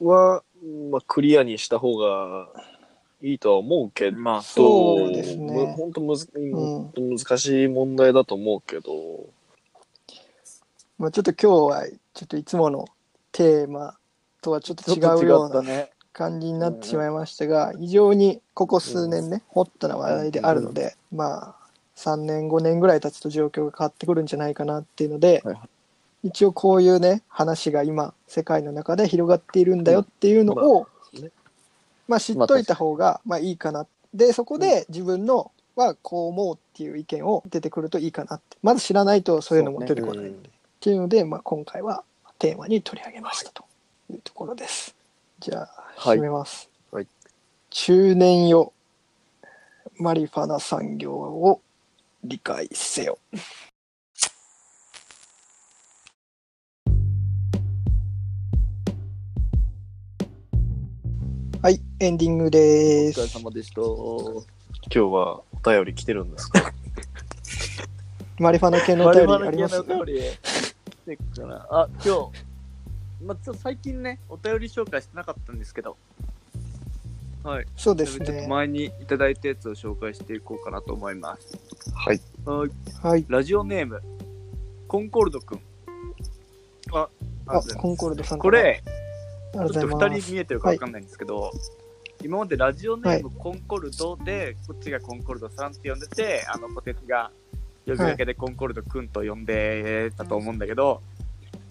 [0.00, 0.42] は、
[0.90, 2.48] まあ、クリアにした方が
[3.20, 5.52] いいとは思うけど、まあそうですね。
[5.52, 6.52] む本当むず、ん。
[6.52, 9.26] 本当難しい問題だと思うけど、
[10.98, 12.84] まあ、ちょっと今日はちょっといつもの
[13.32, 13.96] テーマ
[14.40, 15.90] とはちょっと違うような違ったね。
[16.18, 25.42] 感じになってしまいましたが、非常にここ数年ね、ホットな話題であるので、まあ、3年、5年ぐらい経つと状況が変わってくるんじゃないかなっていうので、
[26.22, 30.88] 一応こういうね、話が今、世界の中で広がっているんだよっていうのを、
[32.08, 33.86] まあ知っといた方が、まあいいかな。
[34.12, 38.56] で、そこで自分のはこう思うっていう意見を出てくるといいかなって。
[38.62, 40.26] まず知らないとそういうのも出てこない。
[40.26, 40.42] うん
[40.78, 42.04] っていうので、まあ、今回は
[42.38, 43.64] テーマに取り上げましたと
[44.10, 44.94] いうところです。
[45.40, 46.68] じゃあ、はい締めます。
[46.90, 47.06] はい
[47.70, 48.72] 中年よ、
[49.98, 51.60] マリファナ産業を
[52.24, 53.18] 理解せよ。
[61.62, 63.38] はい、エンディングでお疲れす。
[63.38, 63.80] 様でした。
[63.80, 63.90] 今
[64.90, 66.72] 日はお便り来てるんですか？
[68.38, 69.76] マリファナ系のお便りあります？
[69.76, 72.47] 我々のお便り来てっかなあ、今日、
[73.22, 75.96] まあ、ちょっと最近ね、お便り紹介してなかったんですけど、
[77.42, 77.66] はい。
[77.76, 78.46] そうですちょっとね。
[78.48, 81.58] 前にいただいたやつを紹介していこうかなと思います。
[81.94, 82.20] はい。
[82.44, 82.70] はい。
[83.02, 83.24] はい。
[83.28, 84.02] ラジオネーム、
[84.86, 85.60] コンコルドくん。
[86.92, 87.08] あ、
[87.46, 88.82] あ、コンコルドさんこれ、
[89.54, 90.22] ありがとちょっと2うございます。
[90.22, 91.50] 人見えてるかわかんないんですけど、
[92.22, 97.30] 今までラジオネームコンコルドで、こっちがコンコルドさんって呼んでて、あの、ポテチが
[97.86, 101.02] 呼びかけでコンコルドくんと呼んでたと思うんだけど、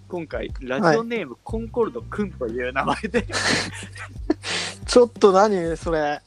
[0.07, 3.27] 今回、ラジオネームコンコルドくんという名前で、
[4.87, 6.21] ちょっと何それ。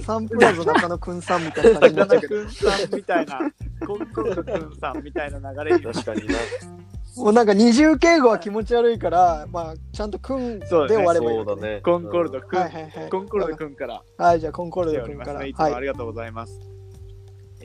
[0.00, 2.36] サンプラザ中野くんさんみたいな感じになっちゃうけど。
[2.36, 3.38] 中野くんさんみたいな、
[3.86, 6.34] コンコルドくんさんみたいな流れに確かにな。
[7.16, 11.80] もうなんか二重敬語は気持ち悪いから、まあ、ちゃんとくんでそうだね終わればいいそうだね。
[11.82, 13.10] コンコルドくん、はいはいはい。
[13.10, 15.40] コンコルドくんからはい、じゃあコンコル来てドくんから。
[15.40, 15.48] おりますね。
[15.50, 15.68] いつはい。
[15.68, 16.72] あもありがとうございます。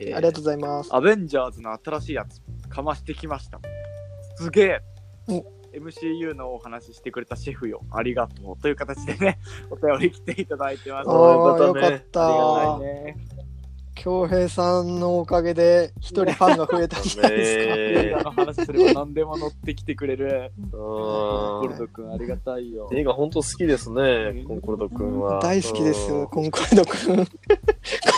[0.00, 0.94] ーりがとうございます。
[0.94, 3.60] アベンジャーズの新しいやつ、かましてきました。
[4.36, 4.80] すげえ
[5.28, 8.58] お !MCU のお話ししてくれたシェフよ、ありがとう。
[8.58, 9.38] という形でね、
[9.70, 11.08] お便り来ていただいてます。
[11.08, 12.80] あああ、よかった。
[13.98, 17.74] 恭平さんのおかげで一人ファンが増えたんじゃないですか。
[17.76, 20.52] 映画の話すれば何でも乗ってきてくれる。
[20.70, 22.96] コル君ありがたいよん。。
[22.96, 25.40] 映画本当好きですね、コンコルド君は。
[25.40, 27.26] 大好きですう、コンコルドくん。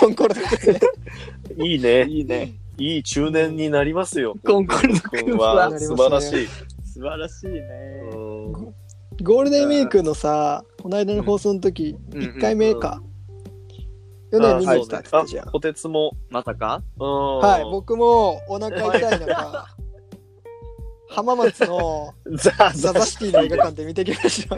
[0.00, 0.80] コンコルドくんね。
[1.56, 2.04] んいいね。
[2.04, 2.52] いいね。
[2.80, 4.36] いい中年になりますよ。
[4.42, 6.46] コンコルド君はは素晴らしい。
[6.82, 7.60] 素晴らしいね。
[8.14, 8.74] うん
[9.22, 13.02] ゴールデンウィークのさ、この間の放送の時、うん1回目か。
[14.32, 15.48] 去年見に来たって言ったじゃん。
[15.48, 16.12] あ、こてつも。
[16.30, 16.82] まさか？
[16.96, 19.66] ははい、僕もお腹痛い中、
[21.10, 24.56] 浜松の ザ・ザ・ザ・シティの映画館で見てきました。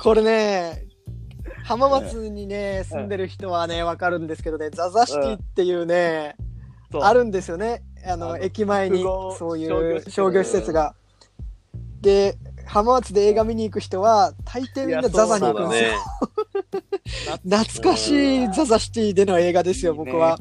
[0.00, 0.88] これね、
[1.62, 6.34] 浜松にね、住んでる人はね、わかるんですけどね、ザ・ザ・シティっていうね、
[7.02, 7.82] あるんですよね。
[8.06, 9.66] あの、あの駅前にそうい
[9.96, 10.94] う商業施設が。
[12.00, 12.36] で、
[12.66, 15.90] 浜松で映画見に行く人は、大抵みんなザ・ザに行くんですよ。
[15.90, 15.96] ね。
[17.44, 20.38] 懐かしいザ・ザ・シティでの映画ですよ、いいね僕は。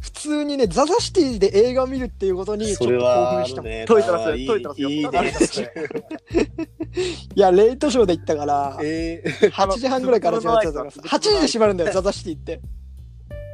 [0.00, 3.72] 普通にね、ザ・ザ・シティで映画を見るっていうことにちょっと興それは奮したもん。
[3.72, 5.62] いね、トイトラスいいトイザらスよいいトイザらねス。
[7.36, 12.60] や、レイトショーで行ったから、え8時半ぐらいから始 まってたからさ、8時で閉まるんだよ、ザ・ザ・シティって。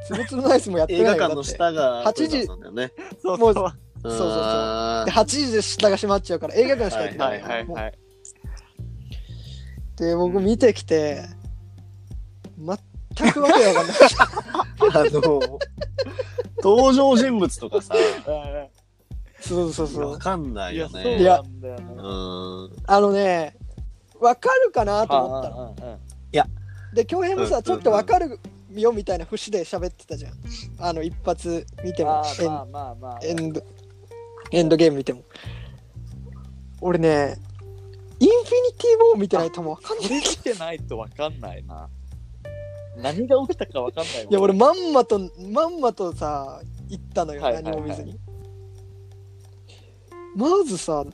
[0.09, 2.37] つぶつぶのアイスもやっー映画てないよ館の下が8時
[2.73, 2.91] ね。
[3.23, 3.73] もうそうそう。
[4.01, 7.93] そうそうそうあで、8時で下が閉まっちゃうから、映画館しか行ってなはいいはいもうはい。
[9.97, 11.25] で、僕見てきて、
[12.57, 13.95] 全くわけわかんない。
[13.95, 14.19] ー
[14.97, 15.59] あの、
[16.63, 17.93] 登場人物とかさ、
[19.41, 20.17] そうそうそうわ。
[20.17, 21.23] かんないいや、よね。
[21.23, 21.83] なんだよね。
[21.97, 22.71] うん。
[22.87, 23.57] あのね、
[24.19, 25.75] わかるかなと思ったの。
[25.77, 25.99] うんうんうん
[26.93, 28.39] で、京平もさ、うんちょっとわかる
[28.75, 30.33] よみたいな節で喋ってたじゃん。
[30.79, 33.19] あの、一発見てもエンまあまあまあ。
[33.23, 33.63] エンド、
[34.51, 35.23] エンドゲーム見ても。
[36.81, 37.37] 俺ね、
[38.19, 40.09] インフィニティ・ウォー見てないともうわかんない。
[40.09, 41.89] 見てないとわかんないな。
[42.97, 45.19] 何が起きたかわかんないいや、俺まんまと、
[45.51, 48.19] まんまとさ、行ったのよ、はいはいはい何も見ずに。
[50.35, 51.05] まずさ、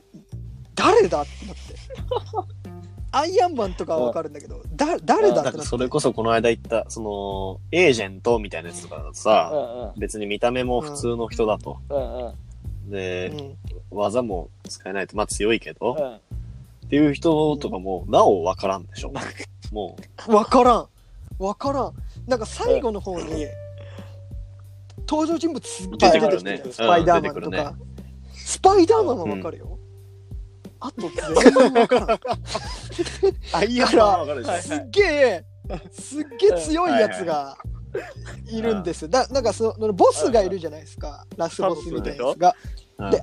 [0.74, 1.74] 誰だってなって。
[3.12, 9.56] アイアンマンとかはわかるんだけど、だ誰だってそれこそこの間言った、その、エージェントみたいなやつとかだとうさ、ん
[9.94, 10.00] うん。
[10.00, 11.78] 別に見た目も普通の人だと。
[11.88, 12.34] うんう
[12.88, 12.90] ん。
[12.90, 13.56] で、うん。
[13.90, 16.14] 技も使えないと、まあ強いけど、うん。
[16.86, 19.12] っていう人とかも、なおわからんでしょ。
[19.72, 19.96] も
[20.28, 20.86] わからん。
[21.38, 21.92] わからん。
[22.26, 23.46] なんか最後の方に、
[25.08, 26.62] 登場人物すっげえ出てくるね。
[26.70, 27.74] スパイダーマンとか、
[28.32, 29.78] スパイダーマンはわかるよ、
[30.80, 31.12] あと全
[31.54, 32.18] 然わからん
[33.52, 34.62] アイアンマンはわかるでしょ。
[34.62, 35.44] すっげえ
[35.92, 37.56] すっげえ強いやつが
[38.50, 39.08] いるんですよ。
[39.08, 41.26] だなんかそのボスがいるじゃないですか。
[41.36, 42.54] ラスボスみたいなやつが。
[42.98, 43.22] うんで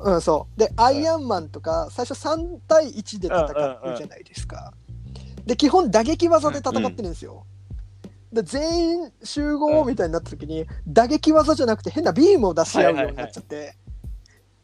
[0.00, 0.20] うん。
[0.20, 0.58] そう。
[0.58, 4.74] でアイアンマンとか最初3対1で戦うじゃないですか。
[5.44, 7.44] で基本打撃技で戦ってるんですよ、
[8.32, 13.74] で全員集合みたいになった時に打撃技じゃなくて変なビームを出し合うようになっちゃって、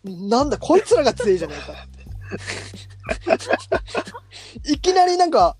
[0.04, 1.97] なんだこいつらが強いじゃないかって
[4.64, 5.56] いきなりなんか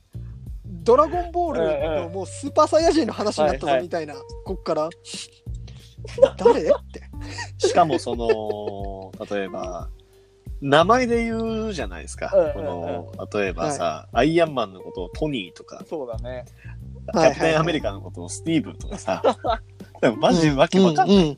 [0.89, 4.15] ドラゴンボールのもうスーパーサイヤ人の話になったぞみたいな、
[4.45, 4.89] こっから。
[6.39, 6.71] 誰って。
[7.59, 9.91] しかもその、例えば、
[10.61, 12.31] 名前で言うじゃないですか。
[12.55, 16.47] この例えばさ、アイアンマンのことをトニーとか、そうだね。
[17.13, 19.23] キャプテンアメリカのことをスティーブンとかさ、
[20.01, 21.17] でもマジわけわかんない。
[21.17, 21.37] うんいや、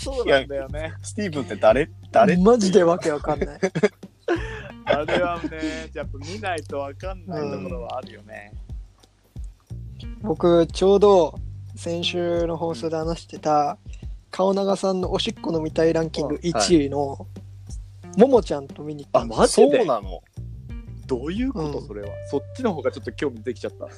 [0.00, 0.94] そうなんだよね。
[1.02, 1.90] スティーブンって誰？
[2.10, 2.36] 誰？
[2.36, 3.60] マジでわけわかんない
[4.86, 8.52] あれはね、やっぱ見ないとわかんないところはあるよね。
[10.22, 11.38] 僕ちょうど
[11.76, 13.78] 先週の放送で話してた
[14.30, 17.26] 顔長さんのおしっこの見たいランキング1位の
[18.16, 19.76] ももちゃんと見に行ったあマジで？
[19.78, 20.22] そうなの？
[21.06, 22.08] どういうこと、うんそれは。
[22.30, 23.88] そっちの方がちょっと興味出てきちゃった。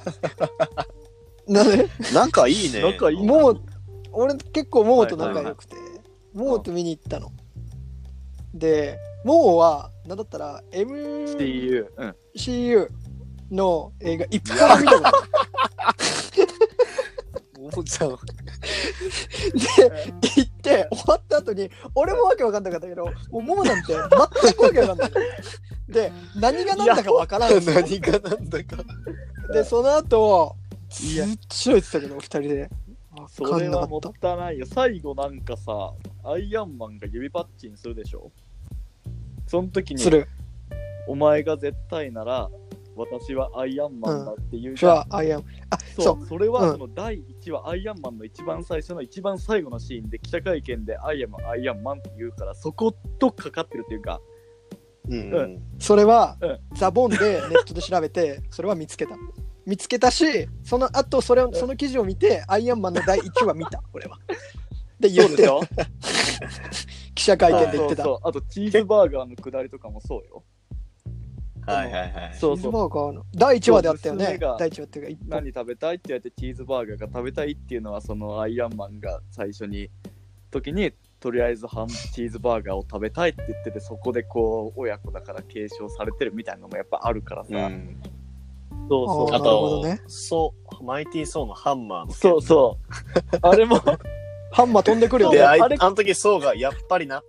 [1.53, 1.89] なんで？
[2.15, 2.83] 仲いいね。
[2.83, 3.61] 仲いいもも
[4.13, 5.75] 俺結構ももと仲良くて
[6.35, 7.31] ももと見に行ったの
[8.55, 11.87] でももはなんだったら CU。
[11.97, 12.15] うん。
[12.37, 12.89] MCU
[13.51, 15.13] の映画一本も見たことない
[17.59, 18.11] ももちゃん。
[18.11, 18.17] で
[20.37, 25.11] 行って終わった後に俺もわけわかんなかったけどもうももなんて全くわけわかんない
[25.89, 28.77] で何が何だかわからんし何がなんだか。
[29.53, 30.55] でその後
[30.89, 32.71] ずっと言ってたけど二人で
[33.29, 34.67] それはもったいないよ。
[34.67, 38.31] 最後なんかさ、アイアンマンが指パッチンするでしょ？
[39.47, 40.29] その時にたす、る。
[41.09, 42.51] お前が絶対なら、
[42.97, 45.15] 私はアイアンマンだって言うじじゃん。
[45.15, 45.45] アイアン。
[45.71, 46.23] あそそう。
[46.23, 46.73] う、それはうん。
[46.73, 54.21] その第1話、アイアンマンの一番最初の一番最後のシーンで記者会見でアイアンマン、アイアンマンって言うから、そことかかってるっていうか、
[55.09, 56.59] うんうそれは、うん。
[56.75, 59.17] ザボンでネットで調べてそれは見つけた。
[59.67, 64.17] 見つけたしその後それをその記事を見てアイアンマンの第1話見た俺は
[64.99, 65.49] で言って
[67.15, 68.03] 記者会見で言ってた。
[68.05, 68.29] そうそう。
[68.29, 70.43] あとチーズバーガーのくだりとかもそうよ。
[71.67, 72.35] はいはいはい。
[72.35, 72.57] そうそう。
[72.57, 74.39] チーズバーガーの第1話であったよね。
[74.59, 79.91] 第1話っていうか何食べたいって言われてチーズバーガーが食べたいっていうのはそのアイアンマンが最初に
[80.51, 88.01] 時にとりあえずハンチーズバーガーを食べたいって言っててそこでこう親子だから継承されてるみたいなのもやっぱあるからさ、うん
[88.89, 89.07] そう。
[89.09, 92.15] そうああーなるほどとね、そう、マイティー・ソーのハンマーの件。
[92.17, 92.79] そうそ
[93.33, 93.39] う。
[93.43, 93.81] あれも
[94.57, 95.77] ハンマー飛んでくるよで、ねあいあれ。
[95.79, 97.25] あの時ソーがやっぱりなっ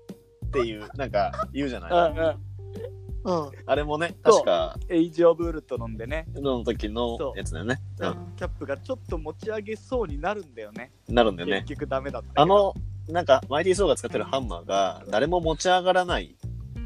[0.54, 2.12] ていう、なんか言うじゃない？
[2.12, 3.48] うんうん。
[3.48, 3.52] うん。
[3.66, 4.34] あれもね、そう。
[4.36, 7.82] 確か、エイジ・オブ・ウルトロンでね、の時のやつだよね。
[8.00, 8.02] う
[8.38, 10.94] キャップがちょっと持ち上げそうになるんだよね。
[11.12, 11.14] ん。
[11.14, 11.64] なるんだよね。
[11.68, 12.42] 結局ダメだったけど。
[12.42, 12.74] あの、
[13.10, 16.38] なんか、マイティー・ソーが使ってるハンマーが、誰も持ち上がらない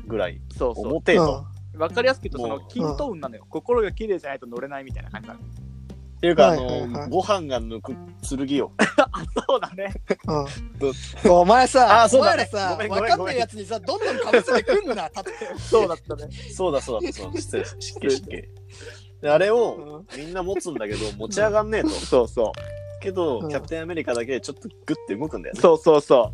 [0.08, 0.88] ぐらい、そうそう。
[0.88, 1.46] 重てえと。
[1.78, 2.68] わかりやすく言うとそのもう。
[2.68, 3.46] 均等運なのよ。
[3.48, 5.40] 心が綺麗じゃないと乗れないみたいな感じなの
[6.22, 6.88] っていうか、あはいはいはい。
[6.90, 7.96] の、ご飯が抜く
[8.48, 8.72] 剣を。
[8.78, 9.92] あそうだね。
[11.26, 11.32] うん。
[11.32, 12.48] お前さあそうだね。
[12.54, 16.30] お前らさごめんごめん分かんないやつにさどんどんかぶせてくんな たとそうだったね。
[16.54, 18.50] そうだそうだそうだ、失礼、失敬失敬。
[19.22, 21.90] であれをみんな持つんだけど、持ち上がんねえと。
[22.06, 22.52] そうそ
[23.02, 23.50] けど、うん。
[23.50, 25.58] キャプテンアメリカだけちょっとグッて動くんだよね。
[25.58, 26.02] うそうそう。
[26.02, 26.32] そ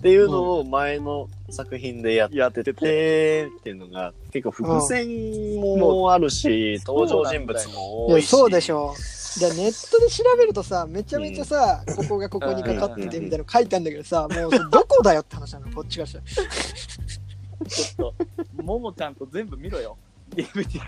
[0.00, 8.24] っていうのを前の作品でやっうやってててっていうのが結構伏線もあるし、登場人物もい多いし。
[8.24, 8.94] やそうでしょ
[9.38, 16.24] でネットで調べるとさめちゃめちゃさ、ここがここにかかっててみたいなの書いてあるんだけどさもうどこだよって話なの こっちがしたら。
[17.68, 18.14] ちょっ
[18.56, 19.96] とももちゃんと全部見ろよ。
[20.34, 20.78] DVD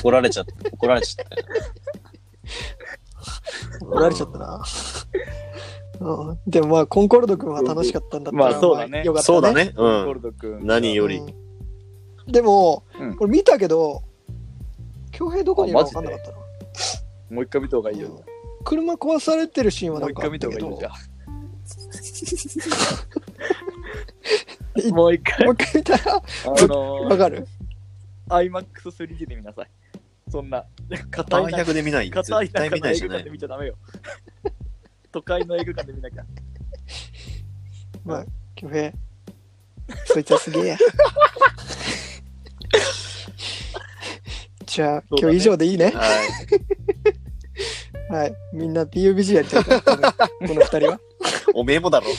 [0.00, 0.68] 怒られちゃった。
[0.70, 1.46] 怒られちゃったよ。
[3.80, 4.62] 怒られちゃったな。
[6.00, 9.04] うん、でもまあコンコルド君は楽しかったんだったらまあそうだね。
[9.04, 9.72] よかったそうだね。
[9.74, 10.14] うゴーん。
[10.14, 10.66] ルド君。
[10.66, 11.18] 何より。
[11.18, 12.32] うん。
[12.32, 13.16] でも、うん。
[13.16, 14.02] これ見たけど
[15.12, 16.41] 恭平どこにいるか分かんなかったな
[17.32, 18.22] もう一回見た方がいいよ。
[18.62, 20.76] 車壊されてるシーンはもうん一回見なかあったけど。
[20.76, 20.94] た方がいいよ
[24.82, 24.94] じゃあ。
[24.94, 25.46] もう一回。
[25.46, 26.16] もう一回見たら？
[26.16, 26.22] あ
[26.66, 27.48] の分かる
[28.28, 29.70] ？iMAX3D で見なさい。
[30.30, 30.66] そんな。
[31.10, 32.10] 硬い大な百で見ない。
[32.10, 33.30] 絶硬い対見ないじゃない。
[33.30, 33.76] 見ちゃダメよ。
[35.10, 36.24] 都会の映画館で見なきゃ。
[38.04, 38.26] まあ
[38.56, 38.92] 恭平。
[40.04, 40.76] そいつはすげえや。
[44.64, 45.32] じゃあ、そうだね。
[45.32, 45.90] 今日以上でいいね。
[45.90, 46.28] はい。
[48.12, 48.34] はい。
[48.52, 50.02] みんな PUBG やってるから、多分
[50.48, 51.00] この二人は。
[51.54, 52.06] おめえもだろ。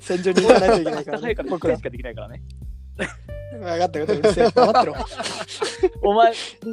[0.00, 1.42] 戦場に行かないといけないから、ね早いか。
[1.42, 1.82] ら1僕し。
[1.82, 2.42] かできないからね。
[3.52, 4.06] 分かったよ。
[4.06, 4.50] うるせえ。
[4.50, 4.94] 黙ってろ。
[6.02, 6.32] お前、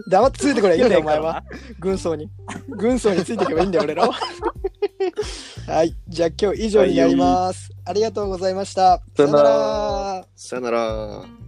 [0.10, 1.44] 黙ってついてこれいいんだよ、お前は。
[1.80, 2.30] 軍曹に。
[2.70, 4.14] 軍曹についていけばいいんだよ、俺らは。
[5.68, 5.94] はい。
[6.08, 7.70] じゃあ今日以上になります。
[7.84, 9.02] ありがとうございました。
[9.18, 10.26] さよならら。
[10.36, 11.47] さよなら。